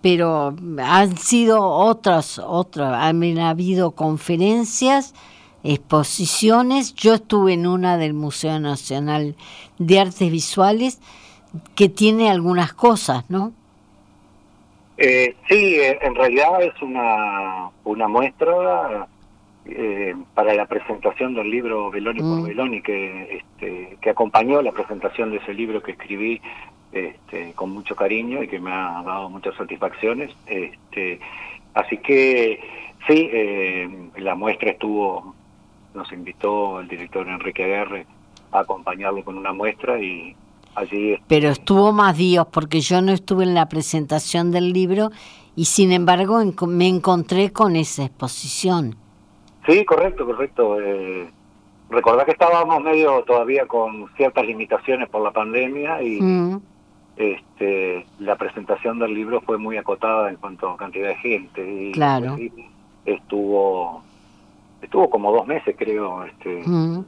Pero 0.00 0.56
han 0.82 1.16
sido 1.18 1.62
otras, 1.64 2.38
otras, 2.38 3.02
han 3.02 3.38
habido 3.38 3.90
conferencias, 3.90 5.14
exposiciones. 5.64 6.94
Yo 6.94 7.14
estuve 7.14 7.54
en 7.54 7.66
una 7.66 7.96
del 7.96 8.14
Museo 8.14 8.58
Nacional 8.60 9.36
de 9.78 10.00
Artes 10.00 10.30
Visuales 10.30 10.98
que 11.74 11.88
tiene 11.88 12.30
algunas 12.30 12.72
cosas, 12.72 13.24
¿no? 13.28 13.52
Eh, 14.98 15.36
sí, 15.48 15.78
en 15.80 16.14
realidad 16.14 16.62
es 16.62 16.80
una, 16.80 17.70
una 17.84 18.08
muestra 18.08 19.06
eh, 19.66 20.14
para 20.34 20.54
la 20.54 20.66
presentación 20.66 21.34
del 21.34 21.50
libro 21.50 21.90
Beloni 21.90 22.20
por 22.20 22.40
mm. 22.40 22.44
Beloni, 22.44 22.82
que, 22.82 23.38
este, 23.38 23.98
que 24.00 24.10
acompañó 24.10 24.62
la 24.62 24.72
presentación 24.72 25.30
de 25.30 25.38
ese 25.38 25.52
libro 25.54 25.82
que 25.82 25.92
escribí 25.92 26.40
este, 26.92 27.52
con 27.54 27.70
mucho 27.70 27.96
cariño 27.96 28.42
y 28.42 28.48
que 28.48 28.60
me 28.60 28.70
ha 28.70 29.02
dado 29.04 29.28
muchas 29.28 29.54
satisfacciones. 29.56 30.30
Este, 30.46 31.20
así 31.74 31.98
que 31.98 32.60
sí, 33.06 33.28
eh, 33.32 34.08
la 34.16 34.34
muestra 34.34 34.70
estuvo, 34.70 35.34
nos 35.94 36.10
invitó 36.12 36.80
el 36.80 36.88
director 36.88 37.28
Enrique 37.28 37.64
Aguerre 37.64 38.06
a 38.52 38.60
acompañarlo 38.60 39.24
con 39.24 39.36
una 39.36 39.52
muestra 39.52 39.98
y, 39.98 40.36
pero 41.28 41.48
estuvo 41.48 41.92
más 41.92 42.16
días 42.16 42.46
porque 42.50 42.80
yo 42.80 43.00
no 43.00 43.12
estuve 43.12 43.44
en 43.44 43.54
la 43.54 43.68
presentación 43.68 44.50
del 44.50 44.72
libro 44.72 45.10
y 45.54 45.64
sin 45.64 45.92
embargo 45.92 46.38
me 46.66 46.88
encontré 46.88 47.52
con 47.52 47.76
esa 47.76 48.04
exposición. 48.04 48.96
Sí, 49.66 49.84
correcto, 49.84 50.26
correcto. 50.26 50.80
Eh, 50.80 51.28
recordá 51.90 52.24
que 52.24 52.32
estábamos 52.32 52.82
medio 52.82 53.22
todavía 53.24 53.66
con 53.66 54.08
ciertas 54.16 54.46
limitaciones 54.46 55.08
por 55.08 55.22
la 55.22 55.32
pandemia 55.32 56.02
y 56.02 56.20
mm. 56.20 56.60
este, 57.16 58.06
la 58.20 58.36
presentación 58.36 58.98
del 58.98 59.14
libro 59.14 59.40
fue 59.40 59.58
muy 59.58 59.76
acotada 59.76 60.28
en 60.28 60.36
cuanto 60.36 60.70
a 60.70 60.76
cantidad 60.76 61.08
de 61.08 61.16
gente. 61.16 61.88
Y, 61.88 61.92
claro. 61.92 62.36
estuvo 63.04 64.02
estuvo 64.82 65.08
como 65.10 65.32
dos 65.32 65.46
meses 65.46 65.74
creo 65.76 66.24
este, 66.24 66.62
mm. 66.64 67.04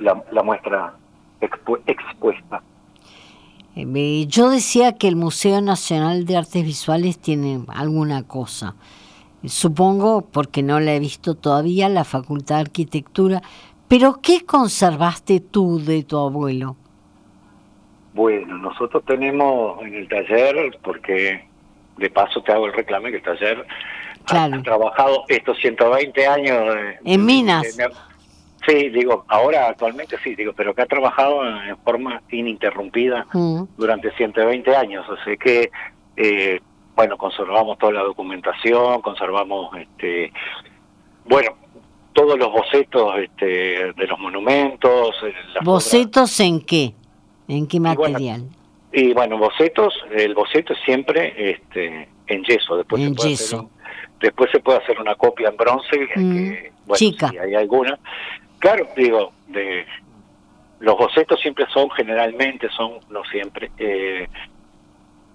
la, 0.00 0.42
muestra 0.42 0.94
expuesta. 1.40 2.62
Eh, 3.76 4.26
yo 4.28 4.50
decía 4.50 4.96
que 4.96 5.08
el 5.08 5.16
Museo 5.16 5.60
Nacional 5.60 6.26
de 6.26 6.36
Artes 6.36 6.64
Visuales 6.64 7.18
tiene 7.18 7.60
alguna 7.68 8.26
cosa. 8.26 8.74
Supongo, 9.44 10.22
porque 10.22 10.62
no 10.62 10.80
la 10.80 10.94
he 10.94 11.00
visto 11.00 11.34
todavía, 11.34 11.88
la 11.88 12.04
Facultad 12.04 12.56
de 12.56 12.60
Arquitectura. 12.62 13.42
Pero, 13.88 14.20
¿qué 14.22 14.44
conservaste 14.46 15.40
tú 15.40 15.78
de 15.80 16.02
tu 16.04 16.16
abuelo? 16.16 16.76
Bueno, 18.14 18.56
nosotros 18.58 19.04
tenemos 19.04 19.82
en 19.82 19.94
el 19.94 20.08
taller, 20.08 20.78
porque 20.82 21.46
de 21.98 22.10
paso 22.10 22.42
te 22.42 22.52
hago 22.52 22.66
el 22.66 22.72
reclame 22.72 23.10
que 23.10 23.16
el 23.18 23.22
taller 23.22 23.66
ha, 24.26 24.62
trabajado 24.62 25.24
estos 25.28 25.58
120 25.58 26.26
años. 26.26 26.76
en 27.04 27.26
minas. 27.26 27.76
Sí, 28.66 28.88
digo, 28.88 29.24
ahora 29.28 29.68
actualmente 29.68 30.16
sí, 30.22 30.34
digo, 30.34 30.52
pero 30.54 30.74
que 30.74 30.82
ha 30.82 30.86
trabajado 30.86 31.44
en 31.46 31.76
forma 31.78 32.22
ininterrumpida 32.30 33.26
mm. 33.32 33.64
durante 33.76 34.10
120 34.12 34.74
años, 34.76 35.04
sea 35.24 35.36
que, 35.36 35.70
eh, 36.16 36.60
bueno, 36.96 37.18
conservamos 37.18 37.78
toda 37.78 37.92
la 37.92 38.02
documentación, 38.02 39.02
conservamos, 39.02 39.76
este, 39.76 40.32
bueno, 41.26 41.50
todos 42.12 42.38
los 42.38 42.52
bocetos 42.52 43.18
este, 43.18 43.92
de 43.92 44.06
los 44.06 44.18
monumentos. 44.18 45.14
Eh, 45.24 45.34
¿Bocetos 45.62 46.40
en 46.40 46.60
qué? 46.60 46.94
¿En 47.48 47.66
qué 47.66 47.80
material? 47.80 48.44
Y 48.92 49.12
bueno, 49.12 49.36
bocetos, 49.36 49.92
el 50.16 50.34
boceto 50.34 50.72
es 50.72 50.78
siempre 50.84 51.50
este, 51.50 52.08
en 52.28 52.44
yeso, 52.44 52.76
después 52.76 53.02
en 53.02 53.08
se 53.08 53.14
puede 53.16 53.30
yeso. 53.30 53.56
Hacer 53.58 53.74
después 54.20 54.50
se 54.50 54.60
puede 54.60 54.78
hacer 54.78 55.00
una 55.00 55.14
copia 55.14 55.48
en 55.48 55.56
bronce, 55.56 56.08
mm. 56.16 56.86
bueno, 56.86 56.96
Chica. 56.96 57.28
Si 57.28 57.38
hay 57.38 57.54
alguna, 57.54 57.98
Claro, 58.64 58.88
digo, 58.96 59.30
de, 59.48 59.84
los 60.80 60.96
bocetos 60.96 61.38
siempre 61.38 61.66
son, 61.70 61.90
generalmente 61.90 62.70
son, 62.70 62.92
no 63.10 63.22
siempre, 63.24 63.70
eh, 63.76 64.26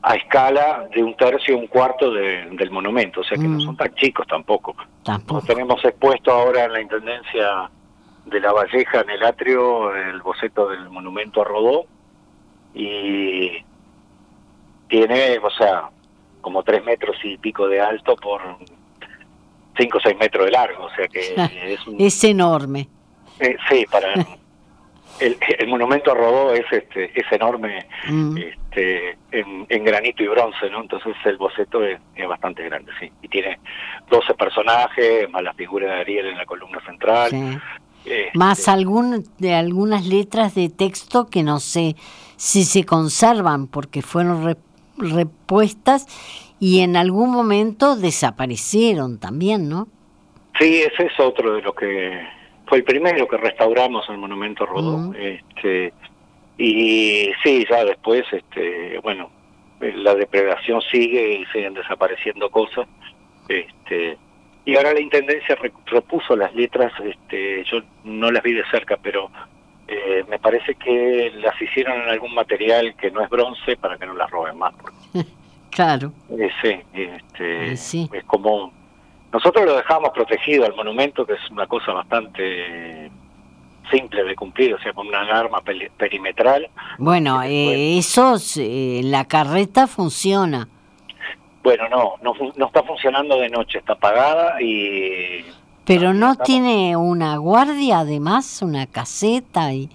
a 0.02 0.16
escala 0.16 0.90
de 0.92 1.04
un 1.04 1.16
tercio 1.16 1.56
un 1.56 1.68
cuarto 1.68 2.12
del 2.12 2.72
monumento, 2.72 3.22
o 3.22 3.24
sea 3.24 3.38
que 3.38 3.48
no 3.48 3.58
mm. 3.58 3.62
son 3.62 3.78
tan 3.78 3.94
chicos 3.94 4.26
tampoco. 4.26 4.76
Tampoco. 5.04 5.46
tenemos 5.46 5.86
expuesto 5.86 6.32
ahora 6.32 6.66
en 6.66 6.74
la 6.74 6.82
Intendencia 6.82 7.70
de 8.26 8.40
La 8.40 8.52
Valleja, 8.52 9.02
en 9.02 9.12
el 9.12 9.24
atrio, 9.24 9.96
el 9.96 10.24
boceto 10.24 10.68
del 10.68 10.90
monumento 10.90 11.42
a 11.42 11.46
Rodó, 11.46 11.86
y 12.74 13.64
tiene, 14.88 15.38
o 15.38 15.52
sea, 15.52 15.88
como 16.42 16.64
tres 16.64 16.84
metros 16.84 17.16
y 17.24 17.38
pico 17.38 17.68
de 17.68 17.80
alto 17.80 18.16
por 18.16 18.42
cinco 19.78 20.00
o 20.00 20.02
seis 20.02 20.18
metros 20.18 20.46
de 20.46 20.52
largo, 20.52 20.86
o 20.86 20.96
sea 20.96 21.08
que 21.08 21.36
es, 21.74 21.80
es 22.00 22.24
enorme. 22.24 22.90
Eh, 23.40 23.56
sí, 23.70 23.86
para 23.90 24.14
el, 25.20 25.68
monumento 25.68 26.12
a 26.12 26.16
Rodó 26.16 26.54
es 26.54 26.66
este 26.72 27.12
es 27.20 27.32
enorme 27.32 27.86
mm. 28.08 28.38
este, 28.38 29.18
en, 29.32 29.84
granito 29.84 30.24
y 30.24 30.28
bronce, 30.28 30.70
¿no? 30.70 30.82
Entonces 30.82 31.16
el 31.26 31.38
boceto 31.38 31.84
es, 31.84 32.00
bastante 32.28 32.64
grande, 32.64 32.92
sí. 33.00 33.12
Y 33.22 33.28
tiene 33.28 33.60
12 34.10 34.34
personajes, 34.36 35.30
más 35.30 35.44
la 35.44 35.54
figura 35.54 35.94
de 35.94 36.02
Ariel 36.02 36.28
en 36.28 36.38
la 36.38 36.46
columna 36.46 36.80
central. 36.86 37.32
Este, 38.06 38.32
más 38.34 38.68
algún, 38.68 39.26
de 39.40 39.54
algunas 39.54 40.06
letras 40.06 40.56
de 40.56 40.70
texto 40.70 41.28
que 41.28 41.44
no 41.44 41.60
sé 41.60 41.96
si 42.38 42.64
se 42.64 42.86
conservan 42.86 43.68
porque 43.68 44.02
fueron 44.02 44.56
repuestas 44.98 46.08
y 46.60 46.80
en 46.80 46.96
algún 46.96 47.32
momento 47.32 47.96
desaparecieron 47.96 49.20
también, 49.20 49.70
¿no? 49.70 49.88
Sí, 50.60 50.82
ese 50.82 51.06
es 51.06 51.20
otro 51.20 51.54
de 51.54 51.62
lo 51.62 51.74
que 51.74 52.22
fue 52.70 52.78
el 52.78 52.84
primero 52.84 53.28
que 53.28 53.38
restauramos 53.38 54.08
el 54.10 54.20
monumento 54.20 54.66
Rodó. 54.66 55.12
este, 55.16 55.92
y 56.58 57.32
sí, 57.44 57.66
ya 57.68 57.84
después, 57.84 58.24
este, 58.32 59.00
bueno, 59.00 59.32
la 59.80 60.14
depredación 60.14 60.82
sigue 60.82 61.40
y 61.40 61.46
siguen 61.48 61.74
desapareciendo 61.74 62.50
cosas. 62.52 62.88
Este, 63.48 64.18
y 64.66 64.76
ahora 64.76 64.94
la 64.94 65.00
intendencia 65.00 65.58
repuso 65.88 66.36
las 66.36 66.54
letras, 66.54 66.94
este, 67.04 67.64
yo 67.64 67.80
no 68.04 68.30
las 68.30 68.44
vi 68.44 68.54
de 68.54 68.64
cerca, 68.70 68.98
pero 69.02 69.32
eh, 69.88 70.24
me 70.30 70.38
parece 70.38 70.76
que 70.76 71.32
las 71.38 71.60
hicieron 71.60 72.04
en 72.04 72.10
algún 72.10 72.36
material 72.36 72.94
que 72.96 73.10
no 73.10 73.24
es 73.24 73.30
bronce 73.30 73.78
para 73.78 73.98
que 73.98 74.06
no 74.06 74.14
las 74.14 74.30
roben 74.30 74.60
más. 74.60 74.76
claro. 75.72 76.12
Eh, 76.38 76.50
sí, 76.62 76.80
este, 76.94 77.78
sí. 77.78 78.10
es 78.14 78.24
como 78.26 78.72
nosotros 79.32 79.66
lo 79.66 79.76
dejamos 79.76 80.10
protegido 80.12 80.66
al 80.66 80.76
monumento, 80.76 81.26
que 81.26 81.34
es 81.34 81.52
una 81.52 81.68
cosa 81.68 81.92
bastante 81.94 83.12
simple 83.92 84.24
de 84.24 84.36
cumplir, 84.36 84.74
o 84.74 84.80
sea, 84.80 84.94
con 84.94 85.08
una 85.08 85.22
alarma 85.22 85.62
perimetral. 85.98 86.70
Bueno, 86.98 87.44
eh, 87.44 87.98
eso, 87.98 88.36
eh, 88.58 89.02
la 89.04 89.26
carreta 89.26 89.88
funciona. 89.88 90.68
Bueno, 91.64 91.90
no, 91.90 92.14
no, 92.22 92.34
no 92.56 92.66
está 92.68 92.84
funcionando 92.84 93.38
de 93.40 93.50
noche, 93.50 93.80
está 93.80 93.94
apagada 93.94 94.62
y... 94.62 95.46
Pero 95.86 96.14
no 96.14 96.36
tiene 96.36 96.96
una 96.96 97.38
guardia 97.38 98.00
además, 98.00 98.62
una 98.62 98.86
caseta 98.86 99.74
y... 99.74 99.90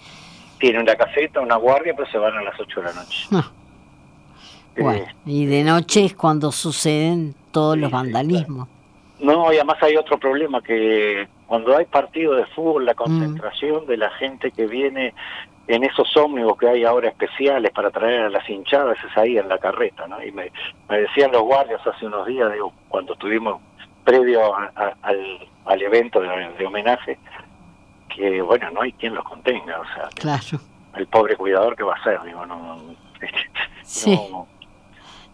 Tiene 0.58 0.80
una 0.80 0.94
caseta, 0.96 1.40
una 1.40 1.56
guardia, 1.56 1.94
pero 1.96 2.10
se 2.10 2.18
van 2.18 2.36
a 2.36 2.42
las 2.42 2.58
8 2.58 2.80
de 2.80 2.86
la 2.86 2.92
noche. 2.94 3.28
Ah. 3.32 3.50
Bueno, 4.76 5.06
y 5.24 5.46
de 5.46 5.62
noche 5.62 6.04
es 6.04 6.14
cuando 6.14 6.50
suceden 6.50 7.34
todos 7.52 7.78
los 7.78 7.92
vandalismos. 7.92 8.68
No, 9.20 9.52
y 9.52 9.56
además 9.56 9.76
hay 9.82 9.96
otro 9.96 10.18
problema, 10.18 10.60
que 10.60 11.28
cuando 11.46 11.76
hay 11.76 11.84
partido 11.84 12.34
de 12.34 12.46
fútbol, 12.46 12.84
la 12.84 12.94
concentración 12.94 13.86
de 13.86 13.96
la 13.96 14.10
gente 14.10 14.50
que 14.50 14.66
viene 14.66 15.14
en 15.66 15.84
esos 15.84 16.14
ómnibus 16.16 16.58
que 16.58 16.68
hay 16.68 16.84
ahora 16.84 17.08
especiales 17.08 17.70
para 17.72 17.90
traer 17.90 18.22
a 18.22 18.28
las 18.28 18.48
hinchadas 18.48 18.98
es 19.08 19.16
ahí 19.16 19.38
en 19.38 19.48
la 19.48 19.58
carreta, 19.58 20.06
¿no? 20.06 20.22
Y 20.22 20.30
me, 20.30 20.50
decían 20.88 21.32
los 21.32 21.42
guardias 21.42 21.80
hace 21.86 22.06
unos 22.06 22.26
días, 22.26 22.52
digo, 22.52 22.72
cuando 22.88 23.14
estuvimos 23.14 23.60
previo 24.04 24.54
al, 24.54 25.48
al, 25.64 25.82
evento 25.82 26.20
de, 26.20 26.66
homenaje, 26.66 27.18
que 28.14 28.42
bueno, 28.42 28.70
no 28.72 28.82
hay 28.82 28.92
quien 28.92 29.14
los 29.14 29.24
contenga, 29.24 29.80
o 29.80 29.84
sea, 29.94 30.08
claro. 30.14 30.60
el 30.96 31.06
pobre 31.06 31.36
cuidador 31.36 31.76
que 31.76 31.82
va 31.82 31.94
a 31.94 32.04
ser, 32.04 32.20
digo, 32.22 32.44
no, 32.44 32.78
sí. 33.82 34.20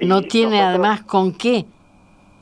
no, 0.01 0.23
tiene 0.23 0.63
además 0.63 1.03
con 1.03 1.33
qué 1.33 1.67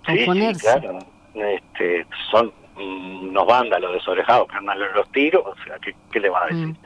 sí, 0.06 0.26
claro, 0.60 0.98
este, 1.42 2.06
son 2.30 2.52
unos 2.76 3.46
vándalos 3.46 3.92
desorejados 3.92 4.48
que 4.48 4.56
andan 4.56 4.78
los 4.94 5.08
tiros, 5.10 5.42
o 5.44 5.54
sea, 5.64 5.78
¿qué, 5.78 5.94
qué 6.12 6.20
le 6.20 6.30
va 6.30 6.44
a 6.44 6.46
decir? 6.46 6.68
Mm. 6.68 6.76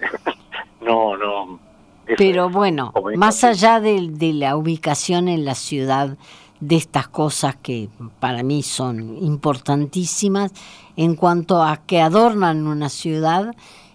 no, 0.84 1.16
no. 1.16 1.60
Pero 2.16 2.50
bueno, 2.50 2.92
más 3.16 3.44
allá 3.44 3.80
de, 3.80 4.08
de, 4.10 4.32
la 4.32 4.56
ubicación 4.56 5.28
en 5.28 5.44
la 5.44 5.54
ciudad 5.54 6.16
de 6.60 6.76
estas 6.76 7.08
cosas 7.08 7.56
que 7.56 7.88
para 8.20 8.42
mí 8.42 8.62
son 8.62 9.18
importantísimas 9.18 10.52
en 10.96 11.14
cuanto 11.14 11.62
a 11.62 11.78
que 11.86 12.00
adornan 12.00 12.66
una 12.66 12.88
ciudad 12.88 13.54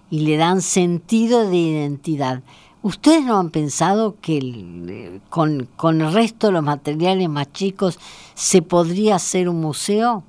y 0.09 0.21
le 0.21 0.37
dan 0.37 0.61
sentido 0.61 1.49
de 1.49 1.57
identidad. 1.57 2.41
¿Ustedes 2.87 3.25
no 3.25 3.37
han 3.37 3.49
pensado 3.49 4.15
que 4.21 5.19
con, 5.29 5.67
con 5.75 5.99
el 5.99 6.13
resto 6.13 6.47
de 6.47 6.53
los 6.53 6.63
materiales 6.63 7.27
más 7.27 7.51
chicos 7.51 7.99
se 8.33 8.61
podría 8.61 9.15
hacer 9.15 9.49
un 9.49 9.59
museo? 9.59 10.23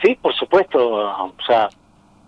Sí, 0.00 0.16
por 0.22 0.32
supuesto. 0.36 0.78
O 0.78 1.34
sea, 1.44 1.68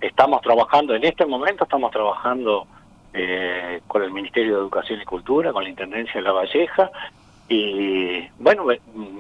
estamos 0.01 0.43
trabajando, 0.43 0.97
en 0.97 1.05
este 1.05 1.25
momento 1.27 1.63
estamos 1.63 1.93
trabajando 1.93 2.67
eh, 3.15 3.83
con 3.87 4.03
el 4.03 4.11
Ministerio 4.11 4.55
de 4.55 4.61
Educación 4.63 5.01
y 5.01 5.05
Cultura, 5.05 5.53
con 5.53 5.63
la 5.63 5.71
Intendencia 5.71 6.15
de 6.15 6.23
La 6.23 6.33
Valleja, 6.33 6.91
y 7.49 8.27
bueno, 8.41 8.65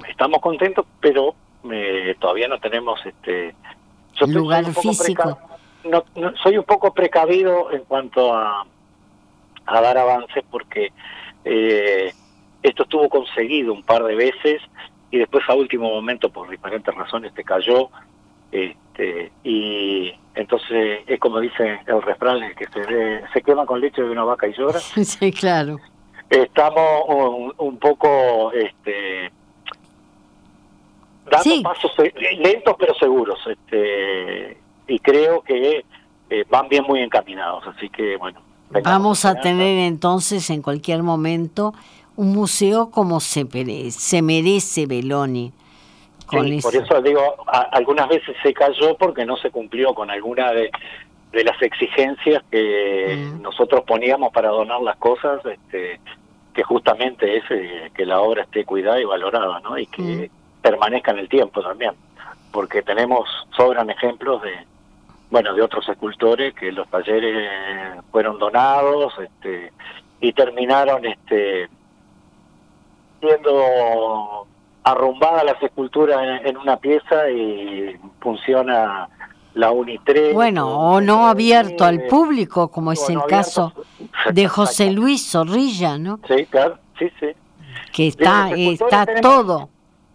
estamos 0.08 0.40
contentos, 0.40 0.86
pero 1.00 1.36
eh, 1.70 2.16
todavía 2.18 2.48
no 2.48 2.58
tenemos 2.58 2.98
este 3.06 3.54
lugar 4.26 4.64
físico. 4.74 5.38
No, 5.84 6.02
soy 6.42 6.58
un 6.58 6.64
poco 6.64 6.92
precavido 6.92 7.70
en 7.70 7.84
cuanto 7.84 8.34
a, 8.34 8.66
a 9.66 9.80
dar 9.80 9.98
avances 9.98 10.44
porque 10.50 10.92
eh, 11.44 12.12
esto 12.62 12.82
estuvo 12.84 13.08
conseguido 13.08 13.72
un 13.72 13.82
par 13.82 14.04
de 14.04 14.14
veces 14.14 14.62
y 15.10 15.18
después 15.18 15.44
a 15.48 15.54
último 15.54 15.88
momento 15.88 16.30
por 16.30 16.48
diferentes 16.48 16.94
razones 16.94 17.32
te 17.34 17.44
cayó 17.44 17.90
este, 18.50 19.32
y 19.44 20.12
entonces 20.34 21.00
es 21.06 21.18
como 21.20 21.40
dice 21.40 21.80
el 21.86 22.02
refrán, 22.02 22.40
que 22.54 22.66
se, 22.66 23.22
se 23.32 23.42
quema 23.42 23.66
con 23.66 23.80
leche 23.80 24.02
de 24.02 24.10
una 24.10 24.24
vaca 24.24 24.46
y 24.48 24.52
llora. 24.52 24.78
Sí, 25.04 25.32
claro. 25.32 25.78
Estamos 26.28 27.52
un, 27.58 27.78
poco 27.78 28.50
este, 28.52 29.30
dando 31.30 31.62
pasos 31.62 31.92
lentos 32.38 32.74
pero 32.78 32.94
seguros. 32.94 33.38
Este, 33.46 34.56
y 34.88 34.98
creo 34.98 35.40
que 35.42 35.84
eh, 36.30 36.44
van 36.48 36.68
bien 36.68 36.84
muy 36.84 37.00
encaminados. 37.00 37.64
Así 37.66 37.88
que, 37.88 38.16
bueno. 38.16 38.40
Vamos 38.70 39.24
a 39.24 39.40
tener 39.40 39.78
entonces 39.86 40.50
en 40.50 40.62
cualquier 40.62 41.02
momento 41.02 41.72
un 42.16 42.32
museo 42.32 42.90
como 42.90 43.20
se, 43.20 43.46
se 43.90 44.22
merece 44.22 44.86
Beloni 44.86 45.52
por 46.26 46.74
eso 46.74 47.02
digo, 47.02 47.36
algunas 47.46 48.08
veces 48.08 48.36
se 48.42 48.52
cayó 48.52 48.96
porque 48.96 49.24
no 49.24 49.36
se 49.36 49.50
cumplió 49.50 49.94
con 49.94 50.10
alguna 50.10 50.50
de, 50.52 50.70
las 51.32 51.60
exigencias 51.60 52.42
que 52.50 53.14
mm. 53.16 53.42
nosotros 53.42 53.84
poníamos 53.84 54.32
para 54.32 54.48
donar 54.48 54.80
las 54.80 54.96
cosas, 54.96 55.44
este, 55.44 56.00
que 56.54 56.62
justamente 56.62 57.36
es 57.36 57.44
eh, 57.50 57.90
que 57.94 58.06
la 58.06 58.20
obra 58.20 58.44
esté 58.44 58.64
cuidada 58.64 58.98
y 59.00 59.04
valorada, 59.04 59.60
¿no? 59.60 59.78
Y 59.78 59.86
que 59.86 60.02
mm. 60.02 60.62
permanezca 60.62 61.12
en 61.12 61.18
el 61.18 61.28
tiempo 61.28 61.62
también, 61.62 61.92
porque 62.52 62.82
tenemos, 62.82 63.28
sobran 63.54 63.90
ejemplos 63.90 64.42
de, 64.42 64.52
bueno, 65.30 65.54
de 65.54 65.62
otros 65.62 65.88
escultores 65.88 66.54
que 66.54 66.70
los 66.72 66.88
talleres 66.88 68.00
fueron 68.10 68.38
donados, 68.38 69.14
este, 69.18 69.72
y 70.20 70.32
terminaron, 70.32 71.04
este, 71.04 71.68
siendo 73.20 74.46
arrumbada 74.84 75.42
las 75.42 75.60
esculturas 75.62 76.40
en, 76.44 76.56
una 76.56 76.76
pieza 76.76 77.28
y 77.28 77.96
funciona 78.20 79.08
la 79.54 79.72
Unitre. 79.72 80.32
Bueno, 80.32 80.68
o 80.68 81.00
no 81.00 81.26
abierto 81.26 81.84
al 81.84 82.06
público, 82.06 82.68
como 82.68 82.92
es 82.92 83.08
el 83.08 83.20
caso 83.24 83.72
de 84.32 84.46
José 84.46 84.92
Luis 84.92 85.28
Zorrilla, 85.30 85.98
¿no? 85.98 86.20
Sí, 86.28 86.46
claro, 86.46 86.78
sí, 86.98 87.10
sí. 87.18 87.28
Que 87.92 88.06
está, 88.08 88.50
está 88.50 89.06
todo. 89.20 89.70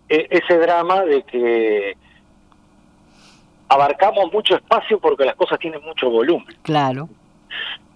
E, 0.08 0.28
ese 0.30 0.58
drama 0.58 1.02
de 1.02 1.24
que 1.24 1.98
abarcamos 3.72 4.32
mucho 4.34 4.56
espacio 4.56 5.00
porque 5.00 5.24
las 5.24 5.36
cosas 5.36 5.58
tienen 5.58 5.82
mucho 5.84 6.10
volumen. 6.10 6.54
Claro. 6.62 7.08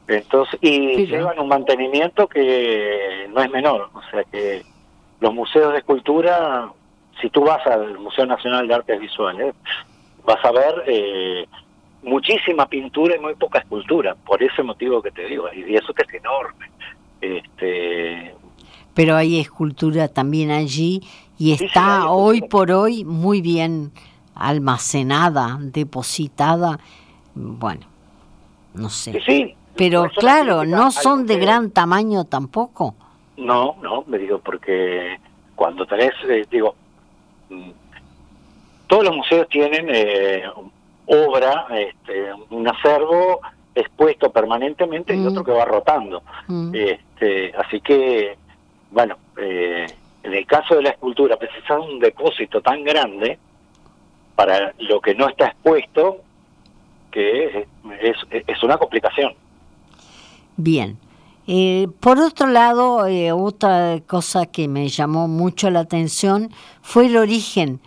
Entonces, 0.08 0.58
y 0.62 1.06
llevan 1.06 1.38
un 1.38 1.50
mantenimiento 1.50 2.28
que 2.28 3.28
no 3.34 3.42
es 3.42 3.52
menor, 3.52 3.90
o 3.94 4.02
sea 4.10 4.24
que 4.24 4.64
los 5.20 5.34
museos 5.34 5.74
de 5.74 5.80
escultura, 5.80 6.70
si 7.20 7.30
tú 7.30 7.44
vas 7.44 7.66
al 7.68 7.98
Museo 8.00 8.26
Nacional 8.26 8.68
de 8.68 8.74
Artes 8.74 9.02
Visuales, 9.02 9.54
vas 10.24 10.46
a 10.46 10.52
ver 10.52 10.84
eh, 10.88 11.46
muchísima 12.04 12.68
pintura 12.68 13.18
y 13.18 13.20
muy 13.20 13.36
poca 13.36 13.60
escultura, 13.60 14.16
por 14.16 14.42
ese 14.42 14.64
motivo 14.64 15.02
que 15.02 15.12
te 15.12 15.26
digo, 15.26 15.48
y 15.54 15.76
eso 15.76 15.94
que 15.94 16.04
es 16.04 16.14
enorme. 16.14 16.70
Este, 17.20 18.34
Pero 18.94 19.16
hay 19.18 19.42
escultura 19.42 20.08
también 20.08 20.52
allí 20.52 21.02
y 21.38 21.52
está 21.52 22.10
hoy 22.10 22.42
por 22.42 22.72
hoy 22.72 23.04
muy 23.04 23.42
bien 23.42 23.92
almacenada, 24.36 25.58
depositada, 25.60 26.80
bueno, 27.34 27.88
no 28.74 28.90
sé. 28.90 29.22
Sí, 29.26 29.56
Pero 29.76 30.10
claro, 30.10 30.66
no 30.66 30.92
son 30.92 31.26
de 31.26 31.38
gran 31.38 31.72
tamaño 31.72 32.26
tampoco. 32.26 32.96
No, 33.38 33.76
no, 33.82 34.04
me 34.08 34.18
digo, 34.18 34.40
porque 34.40 35.20
cuando 35.56 35.86
tenés, 35.86 36.14
eh, 36.30 36.46
digo, 36.50 36.76
mm, 37.50 37.72
todos 38.88 39.06
los 39.06 39.16
museos 39.16 39.48
tienen 39.50 39.88
eh, 39.90 40.44
obra, 41.08 41.68
este, 41.72 42.32
un 42.50 42.68
acervo 42.68 43.42
expuesto 43.74 44.32
permanentemente 44.32 45.16
y 45.16 45.26
otro 45.26 45.42
mm. 45.42 45.46
que 45.46 45.52
va 45.52 45.66
rotando. 45.66 46.24
Mm. 46.48 46.74
Este, 46.74 47.54
así 47.58 47.82
que, 47.82 48.38
bueno, 48.92 49.18
eh, 49.38 49.86
en 50.24 50.34
el 50.34 50.46
caso 50.46 50.76
de 50.76 50.84
la 50.84 50.90
escultura, 50.90 51.38
precisar 51.38 51.80
un 51.80 52.00
depósito 52.00 52.62
tan 52.62 52.84
grande 52.84 53.38
para 54.36 54.74
lo 54.80 55.02
que 55.02 55.16
no 55.16 55.28
está 55.30 55.48
expuesto, 55.48 56.22
que 57.12 57.68
es, 57.92 58.16
es 58.48 58.64
una 58.64 58.78
complicación. 58.78 59.34
Bien. 60.58 60.98
Eh, 61.48 61.88
por 62.00 62.18
otro 62.18 62.48
lado, 62.48 63.06
eh, 63.06 63.32
otra 63.32 64.00
cosa 64.08 64.48
que 64.48 64.68
me 64.68 64.88
llamó 64.88 65.28
mucho 65.28 65.70
la 65.70 65.82
atención 65.82 66.50
fue 66.82 67.06
el 67.06 67.18
origen, 67.18 67.80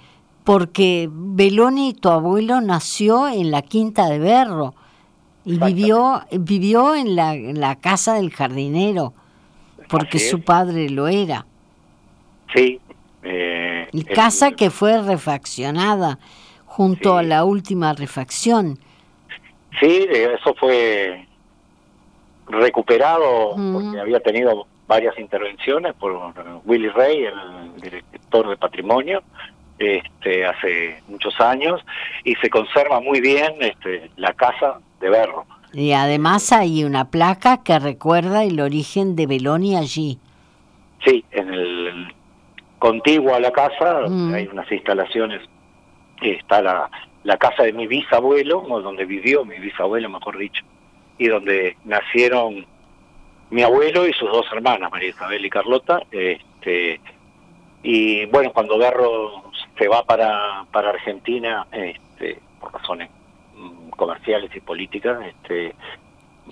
porque 0.45 1.09
Beloni, 1.11 1.93
tu 1.95 2.09
abuelo, 2.09 2.61
nació 2.61 3.29
en 3.29 3.51
la 3.51 3.63
Quinta 3.63 4.09
de 4.09 4.21
Berro 4.21 4.75
y 5.45 5.59
vivió, 5.59 6.23
vivió 6.31 6.95
en 6.95 7.17
la, 7.17 7.35
en 7.35 7.61
la 7.61 7.77
casa 7.77 8.15
del 8.15 8.31
jardinero, 8.31 9.13
porque 9.89 10.21
su 10.21 10.43
padre 10.43 10.89
lo 10.89 11.09
era. 11.09 11.45
Sí. 12.55 12.81
Eh, 13.25 13.58
y 13.93 14.05
casa 14.05 14.53
que 14.53 14.71
fue 14.71 15.01
refaccionada 15.03 16.19
junto 16.67 17.17
a 17.17 17.23
la 17.23 17.45
última 17.45 17.93
refacción. 17.93 18.79
Sí, 19.81 20.07
eso 20.11 20.55
fue 20.55 21.27
recuperado 22.47 23.55
porque 23.73 24.01
había 24.01 24.21
tenido 24.21 24.67
varias 24.87 25.19
intervenciones 25.19 25.95
por 25.95 26.33
Willy 26.65 26.89
Rey, 26.89 27.25
el 27.25 27.81
director 27.81 28.49
de 28.49 28.57
patrimonio, 28.57 29.23
este, 29.79 30.47
hace 30.47 31.03
muchos 31.09 31.39
años, 31.41 31.81
y 32.25 32.35
se 32.37 32.49
conserva 32.49 33.01
muy 33.01 33.21
bien 33.21 33.55
este, 33.61 34.11
la 34.17 34.33
casa 34.33 34.81
de 35.01 35.11
Berro. 35.11 35.47
Y 35.73 35.93
además 35.93 36.53
hay 36.53 36.85
una 36.85 37.11
placa 37.11 37.63
que 37.63 37.79
recuerda 37.79 38.45
el 38.45 38.61
origen 38.61 39.15
de 39.15 39.27
Beloni 39.27 39.77
allí. 39.77 40.19
Sí, 41.05 41.25
en 41.31 41.53
el 41.53 42.15
contiguo 42.79 43.35
a 43.35 43.41
la 43.41 43.51
casa 43.51 44.05
hay 44.35 44.49
unas 44.51 44.71
instalaciones, 44.71 45.43
está 46.21 46.63
la, 46.63 46.91
la 47.25 47.37
casa 47.37 47.65
de 47.65 47.73
mi 47.73 47.87
bisabuelo, 47.87 48.63
donde 48.83 49.05
vivió 49.05 49.45
mi 49.45 49.59
bisabuelo, 49.59 50.09
mejor 50.09 50.39
dicho, 50.39 50.65
y 51.19 51.29
donde 51.29 51.77
nacieron 51.85 52.67
mi 53.51 53.63
abuelo 53.63 54.07
y 54.07 54.13
sus 54.13 54.31
dos 54.31 54.47
hermanas, 54.53 54.91
María 54.91 55.11
Isabel 55.11 55.45
y 55.45 55.51
Carlota. 55.51 56.03
Este, 56.11 57.01
y 57.83 58.27
bueno, 58.27 58.53
cuando 58.53 58.79
Garro 58.79 59.51
se 59.79 59.89
va 59.89 60.05
para, 60.05 60.65
para 60.73 60.91
Argentina, 60.91 61.67
este, 61.73 62.41
por 62.61 62.73
razones 62.75 63.11
mm, 63.57 63.91
comerciales 63.91 64.55
y 64.55 64.61
políticas, 64.61 65.19
este, 65.27 65.75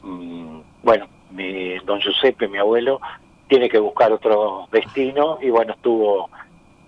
mm, 0.02 0.60
bueno, 0.82 1.06
mi, 1.30 1.78
don 1.80 2.00
Giuseppe, 2.00 2.48
mi 2.48 2.58
abuelo, 2.58 3.00
tiene 3.48 3.68
que 3.68 3.78
buscar 3.78 4.12
otro 4.12 4.68
destino 4.72 5.38
y 5.40 5.50
bueno, 5.50 5.72
estuvo 5.74 6.30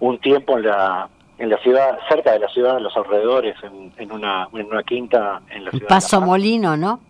un 0.01 0.19
tiempo 0.19 0.59
en 0.59 0.67
la 0.67 1.09
en 1.39 1.51
la 1.51 1.59
ciudad, 1.59 1.99
cerca 2.09 2.33
de 2.33 2.41
la 2.41 2.49
ciudad, 2.49 2.79
en 2.79 2.83
los 2.83 2.97
alrededores, 2.97 3.55
en, 3.63 4.13
una, 4.13 4.49
en 4.53 4.67
una 4.67 4.83
quinta 4.83 5.41
en 5.51 5.67
la 5.67 5.71
ciudad. 5.71 5.87
Paso 5.89 6.21
Molino, 6.21 6.77
¿no? 6.77 7.01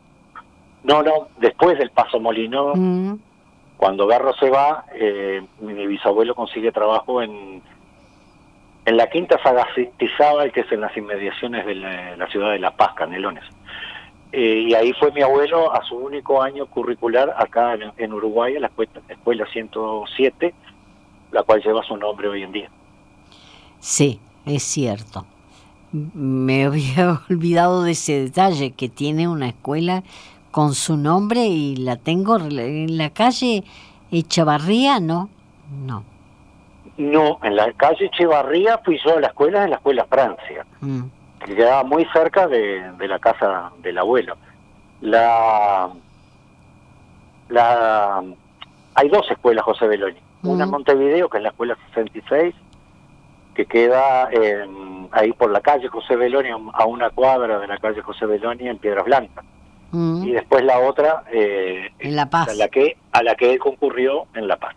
No, 0.85 1.03
no, 1.03 1.29
después 1.39 1.79
del 1.79 1.91
Paso 1.91 2.21
Molino, 2.21 2.73
mm. 2.75 3.15
cuando 3.79 4.07
Garro 4.07 4.35
se 4.35 4.51
va, 4.51 4.85
eh, 4.95 5.43
mi 5.61 5.87
bisabuelo 5.87 6.35
consigue 6.35 6.73
trabajo 6.73 7.23
en, 7.23 7.63
en 8.85 8.97
la 8.97 9.09
quinta 9.09 9.39
Sagatizábal, 9.43 10.53
que 10.53 10.61
es 10.61 10.73
en 10.73 10.81
las 10.81 10.97
inmediaciones 10.97 11.67
de 11.67 11.75
la, 11.75 12.27
ciudad 12.29 12.53
de 12.53 12.59
La 12.59 12.71
Paz, 12.71 12.95
Canelones. 12.95 13.45
Eh, 14.33 14.67
y 14.69 14.75
ahí 14.75 14.93
fue 14.93 15.11
mi 15.13 15.23
abuelo 15.23 15.73
a 15.73 15.83
su 15.85 15.97
único 15.97 16.43
año 16.43 16.67
curricular 16.67 17.35
acá 17.39 17.77
en, 17.97 18.13
Uruguay, 18.13 18.57
en 18.57 18.63
la 18.63 18.69
escuela, 18.69 18.93
escuela 19.09 19.47
107, 19.51 20.55
la 21.33 21.43
cual 21.43 21.63
lleva 21.63 21.83
su 21.83 21.97
nombre 21.97 22.29
hoy 22.29 22.43
en 22.43 22.53
día. 22.53 22.71
Sí, 23.81 24.21
es 24.45 24.63
cierto. 24.63 25.25
Me 25.93 26.65
había 26.67 27.21
olvidado 27.31 27.85
de 27.85 27.93
ese 27.93 28.25
detalle, 28.25 28.73
que 28.73 28.89
tiene 28.89 29.29
una 29.29 29.49
escuela 29.49 30.03
con 30.51 30.75
su 30.75 30.97
nombre 30.97 31.47
y 31.47 31.77
la 31.77 31.97
tengo 31.97 32.37
en 32.37 32.99
la 32.99 33.11
calle 33.11 33.65
Echevarría, 34.11 35.01
¿no? 35.01 35.29
No. 35.85 36.03
No, 36.97 37.39
en 37.43 37.55
la 37.57 37.73
calle 37.75 38.07
Echevarría 38.07 38.79
fui 38.79 38.99
yo 39.05 39.17
a 39.17 39.21
la 39.21 39.29
escuela, 39.29 39.65
en 39.65 39.71
la 39.71 39.77
escuela 39.77 40.05
Francia, 40.07 40.67
mm. 40.81 41.03
Que 41.45 41.55
quedaba 41.55 41.85
muy 41.85 42.05
cerca 42.07 42.47
de, 42.47 42.93
la 42.99 43.19
casa 43.19 43.71
del 43.79 43.99
abuelo. 43.99 44.37
La, 45.01 45.91
la, 47.49 48.23
hay 48.95 49.09
dos 49.09 49.31
escuelas 49.31 49.65
José 49.65 49.87
Beloni. 49.87 50.19
Una 50.43 50.67
en. 50.67 50.71
Montevideo, 50.71 51.29
que 51.29 51.39
es 51.39 51.43
la 51.43 51.51
escuela 51.51 51.77
66, 51.89 52.55
que 53.55 53.67
queda 53.67 54.29
ahí 55.11 55.33
por 55.33 55.51
la 55.51 55.61
calle 55.61 55.89
José 55.89 56.17
Beloni, 56.17 56.51
a 56.73 56.85
una 56.87 57.11
cuadra 57.11 57.59
de 57.59 57.67
la 57.67 57.79
calle 57.79 58.03
José 58.03 58.27
Beloni 58.27 58.69
en 58.69 58.79
Piedras 58.79 59.05
Blancas. 59.05 59.45
Y 59.93 60.33
después 60.33 60.63
la 60.65 60.81
otra, 60.81 61.25
eh, 61.33 61.91
en 61.99 62.15
La 62.15 62.29
Paz. 62.29 62.51
A 62.51 62.55
la, 62.55 62.69
que, 62.69 62.99
a 63.11 63.23
la 63.23 63.35
que 63.37 63.53
él 63.53 63.59
concurrió 63.59 64.27
en 64.35 64.47
La 64.47 64.57
Paz. 64.57 64.77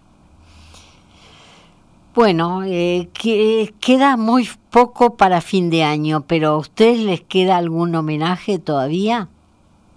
Bueno, 2.13 2.63
eh, 2.65 3.07
que, 3.13 3.73
queda 3.79 4.17
muy 4.17 4.49
poco 4.69 5.15
para 5.15 5.39
fin 5.39 5.69
de 5.69 5.83
año, 5.83 6.25
pero 6.27 6.49
¿a 6.49 6.57
ustedes 6.57 6.99
les 6.99 7.21
queda 7.21 7.57
algún 7.57 7.95
homenaje 7.95 8.59
todavía? 8.59 9.29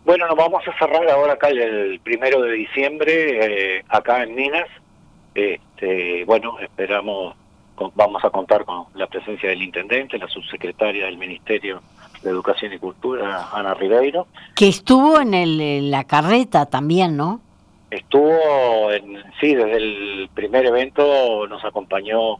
Bueno, 0.04 0.28
nos 0.28 0.36
vamos 0.36 0.62
a 0.68 0.78
cerrar 0.78 1.08
ahora 1.08 1.32
acá 1.32 1.48
el, 1.48 1.98
primero 2.00 2.40
de 2.42 2.52
diciembre, 2.52 3.78
eh, 3.78 3.84
acá 3.88 4.22
en 4.22 4.34
Minas. 4.34 4.68
Este, 5.34 6.24
bueno, 6.24 6.56
esperamos 6.60 7.34
vamos 7.94 8.24
a 8.24 8.30
contar 8.30 8.64
con 8.64 8.86
la 8.94 9.06
presencia 9.06 9.48
del 9.48 9.62
intendente, 9.62 10.18
la 10.18 10.28
subsecretaria 10.28 11.06
del 11.06 11.18
Ministerio 11.18 11.82
de 12.22 12.30
Educación 12.30 12.72
y 12.72 12.78
Cultura, 12.78 13.48
Ana 13.52 13.74
Ribeiro. 13.74 14.26
Que 14.54 14.68
estuvo 14.68 15.20
en, 15.20 15.34
el, 15.34 15.90
la 15.90 16.04
carreta 16.04 16.66
también, 16.66 17.16
¿no? 17.16 17.40
Estuvo, 17.94 18.90
en, 18.90 19.22
sí, 19.40 19.54
desde 19.54 19.76
el 19.76 20.28
primer 20.34 20.66
evento 20.66 21.46
nos 21.46 21.64
acompañó 21.64 22.38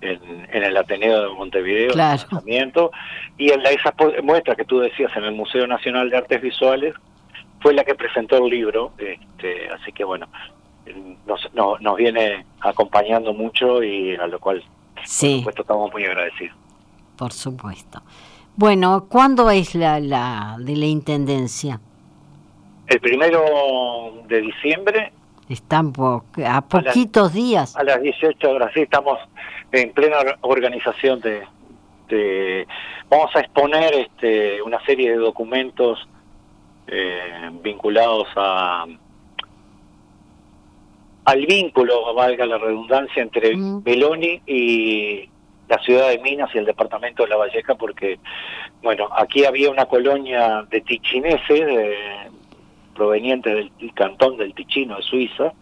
en, 0.00 0.48
el 0.50 0.76
Ateneo 0.76 1.28
de 1.28 1.34
Montevideo, 1.34 1.92
claro. 1.92 2.22
y 2.46 3.50
en 3.50 3.62
la, 3.62 3.70
esa 3.70 3.94
muestra 4.22 4.54
que 4.54 4.64
tú 4.64 4.80
decías 4.80 5.10
en 5.16 5.24
el 5.24 5.32
Museo 5.32 5.66
Nacional 5.66 6.10
de 6.10 6.16
Artes 6.18 6.40
Visuales, 6.40 6.94
fue 7.60 7.74
la 7.74 7.84
que 7.84 7.94
presentó 7.94 8.38
el 8.38 8.50
libro, 8.50 8.92
este, 8.98 9.68
así 9.70 9.92
que 9.92 10.04
bueno, 10.04 10.26
nos, 11.26 11.80
nos 11.80 11.96
viene 11.96 12.44
acompañando 12.60 13.32
mucho 13.32 13.82
y 13.82 14.16
a 14.16 14.26
lo 14.26 14.40
cual 14.40 14.62
sí. 15.04 15.26
por 15.26 15.38
supuesto 15.38 15.62
estamos 15.62 15.92
muy 15.92 16.04
agradecidos. 16.04 16.56
Por 17.16 17.32
supuesto. 17.32 18.02
Bueno, 18.56 19.06
¿cuándo 19.08 19.50
es 19.50 19.74
la, 19.74 20.00
la 20.00 20.56
de 20.58 20.76
la 20.76 20.86
intendencia? 20.86 21.80
El 22.92 23.00
primero 23.00 24.22
de 24.28 24.42
diciembre. 24.42 25.12
Están 25.48 25.94
a 26.46 26.60
poquitos 26.60 27.32
días. 27.32 27.74
A 27.74 27.84
las 27.84 28.02
18 28.02 28.50
horas, 28.50 28.70
sí, 28.74 28.80
estamos 28.82 29.18
en 29.72 29.92
plena 29.92 30.18
organización 30.42 31.18
de, 31.20 31.42
de 32.08 32.66
vamos 33.08 33.34
a 33.34 33.40
exponer 33.40 33.94
este, 33.94 34.60
una 34.60 34.78
serie 34.84 35.12
de 35.12 35.16
documentos 35.16 36.06
eh, 36.86 37.50
vinculados 37.62 38.28
a 38.36 38.84
al 41.24 41.46
vínculo, 41.46 42.12
valga 42.14 42.44
la 42.44 42.58
redundancia, 42.58 43.22
entre 43.22 43.52
Beloni 43.56 44.42
y 44.44 45.30
la 45.66 45.78
ciudad 45.78 46.10
de 46.10 46.18
Minas 46.18 46.50
y 46.54 46.58
el 46.58 46.66
departamento 46.66 47.22
de 47.22 47.30
La 47.30 47.36
Valleja, 47.36 47.74
porque, 47.74 48.18
bueno, 48.82 49.08
aquí 49.16 49.46
había 49.46 49.70
una 49.70 49.86
colonia 49.86 50.66
de 50.68 50.82
tichineses, 50.82 52.28
proveniente 52.94 53.54
del 53.54 53.70
cantón 53.94 54.36
del 54.36 54.54
Ticino 54.54 54.96
de 54.96 55.02
Suiza, 55.02 55.52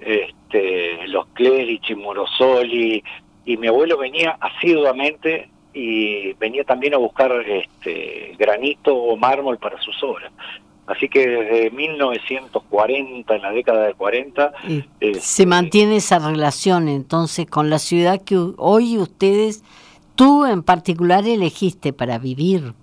este, 0.00 1.06
los 1.08 1.26
Clerici, 1.28 1.94
Morosoli, 1.94 3.02
y 3.44 3.56
mi 3.56 3.68
abuelo 3.68 3.98
venía 3.98 4.36
asiduamente 4.40 5.48
y 5.72 6.32
venía 6.34 6.64
también 6.64 6.94
a 6.94 6.98
buscar 6.98 7.32
este, 7.46 8.34
granito 8.38 8.94
o 8.94 9.16
mármol 9.16 9.58
para 9.58 9.80
sus 9.80 10.00
obras. 10.02 10.32
Así 10.86 11.08
que 11.08 11.26
desde 11.26 11.70
1940, 11.70 13.34
en 13.34 13.42
la 13.42 13.52
década 13.52 13.86
de 13.86 13.94
40... 13.94 14.52
se 14.68 14.84
este, 15.00 15.46
mantiene 15.46 15.96
esa 15.96 16.18
relación 16.18 16.88
entonces 16.88 17.46
con 17.46 17.70
la 17.70 17.78
ciudad 17.78 18.22
que 18.22 18.36
hoy 18.58 18.98
ustedes, 18.98 19.64
tú 20.14 20.44
en 20.44 20.62
particular, 20.62 21.26
elegiste 21.26 21.92
para 21.92 22.18
vivir. 22.18 22.74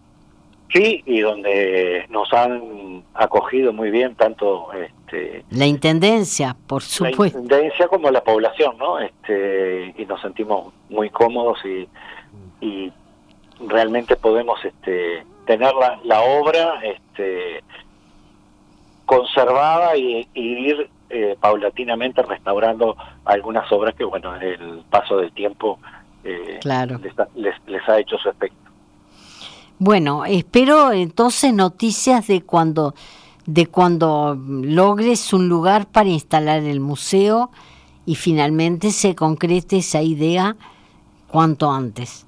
Sí, 0.74 1.04
y 1.06 1.20
donde 1.20 2.06
nos 2.10 2.32
han 2.34 3.04
acogido 3.14 3.74
muy 3.74 3.92
bien 3.92 4.16
tanto... 4.16 4.70
Este, 4.74 5.44
la 5.50 5.66
Intendencia, 5.66 6.56
por 6.68 6.82
supuesto. 6.82 7.38
La 7.40 7.44
Intendencia 7.44 7.88
como 7.88 8.10
la 8.10 8.24
población, 8.24 8.78
¿no? 8.78 9.00
Este, 9.00 9.94
y 9.98 10.06
nos 10.06 10.22
sentimos 10.22 10.74
muy 10.90 11.10
cómodos 11.10 11.60
y, 11.66 11.90
y 12.66 12.92
realmente 13.68 14.16
podemos 14.16 14.64
este, 14.64 15.26
tener 15.46 15.74
la, 15.74 16.00
la 16.04 16.22
obra... 16.22 16.80
Este, 16.84 17.62
conservada 19.12 19.98
y, 19.98 20.26
ir 20.34 20.90
eh, 21.10 21.36
paulatinamente 21.38 22.24
restaurando 22.24 22.96
algunas 23.26 23.70
obras 23.70 23.94
que, 23.96 24.06
bueno, 24.06 24.38
el 24.38 24.84
paso 24.90 25.18
del 25.18 25.34
tiempo 25.34 25.80
eh, 26.24 26.62
les, 26.64 27.90
ha 27.90 28.00
hecho 28.00 28.18
su 28.18 28.30
efecto. 28.30 28.61
Bueno, 29.84 30.26
espero 30.26 30.92
entonces 30.92 31.56
noticias 31.56 32.28
de 32.28 32.44
cuando 32.44 32.94
de 33.48 33.66
cuando 33.66 34.38
logres 34.46 35.34
un 35.34 35.50
lugar 35.50 35.88
para 35.88 36.08
instalar 36.08 36.62
el 36.62 36.80
museo 36.80 37.50
y 38.06 38.14
finalmente 38.14 38.92
se 38.92 39.16
concrete 39.16 39.78
esa 39.78 40.04
idea 40.04 40.56
cuanto 41.28 41.72
antes 41.72 42.28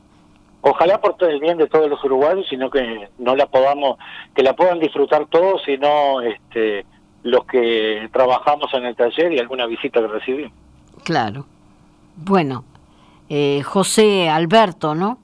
ojalá 0.62 1.00
por 1.00 1.16
todo 1.16 1.30
el 1.30 1.40
bien 1.40 1.60
de 1.60 1.68
todos 1.68 1.88
los 1.90 2.04
uruguayos, 2.04 2.48
sino 2.50 2.72
que 2.72 3.10
no 3.20 3.36
la 3.36 3.46
podamos, 3.46 4.00
que 4.34 4.42
la 4.42 4.56
puedan 4.56 4.80
disfrutar 4.80 5.28
todos, 5.28 5.62
sino 5.64 6.22
este, 6.22 6.88
los 7.22 7.46
que 7.46 8.10
trabajamos 8.12 8.74
en 8.74 8.86
el 8.86 8.96
taller 8.96 9.32
y 9.32 9.40
alguna 9.40 9.68
visita 9.68 10.00
que 10.00 10.08
recibimos. 10.08 10.54
Claro. 11.04 11.46
Bueno, 12.16 12.64
eh, 13.30 13.62
José 13.62 14.28
Alberto, 14.30 14.96
¿no? 14.96 15.20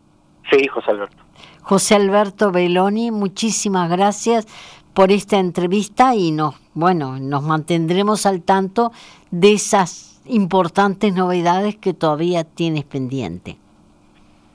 Sí, 0.52 0.68
José 0.68 0.92
Alberto. 0.92 1.29
José 1.62 1.96
Alberto 1.96 2.52
Beloni, 2.52 3.12
muchísimas 3.12 3.90
gracias 3.90 4.48
por 4.94 5.12
esta 5.12 5.38
entrevista 5.38 6.16
y 6.16 6.32
nos, 6.32 6.56
bueno, 6.74 7.20
nos 7.20 7.44
mantendremos 7.44 8.26
al 8.26 8.42
tanto 8.42 8.92
de 9.32 9.54
esas 9.54 10.22
importantes 10.26 11.14
novedades 11.14 11.76
que 11.76 11.94
todavía 11.94 12.44
tienes 12.44 12.84
pendiente. 12.86 13.58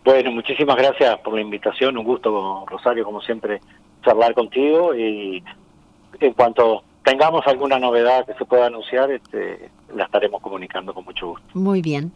Bueno, 0.04 0.32
muchísimas 0.32 0.76
gracias 0.76 1.18
por 1.20 1.34
la 1.34 1.40
invitación, 1.40 1.96
un 1.96 2.04
gusto, 2.04 2.64
Rosario, 2.66 3.04
como 3.04 3.22
siempre, 3.22 3.60
charlar 4.04 4.34
contigo 4.34 4.94
y 4.94 5.42
en 6.20 6.32
cuanto 6.34 6.82
tengamos 7.02 7.46
alguna 7.46 7.78
novedad 7.78 8.26
que 8.26 8.34
se 8.34 8.44
pueda 8.44 8.66
anunciar, 8.66 9.10
este, 9.10 9.70
la 9.94 10.04
estaremos 10.04 10.40
comunicando 10.42 10.92
con 10.92 11.04
mucho 11.04 11.28
gusto. 11.28 11.46
Muy 11.54 11.80
bien. 11.80 12.12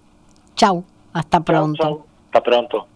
Chau, 0.54 0.84
hasta 1.12 1.40
pronto. 1.40 2.04
Hasta 2.26 2.42
pronto. 2.42 2.86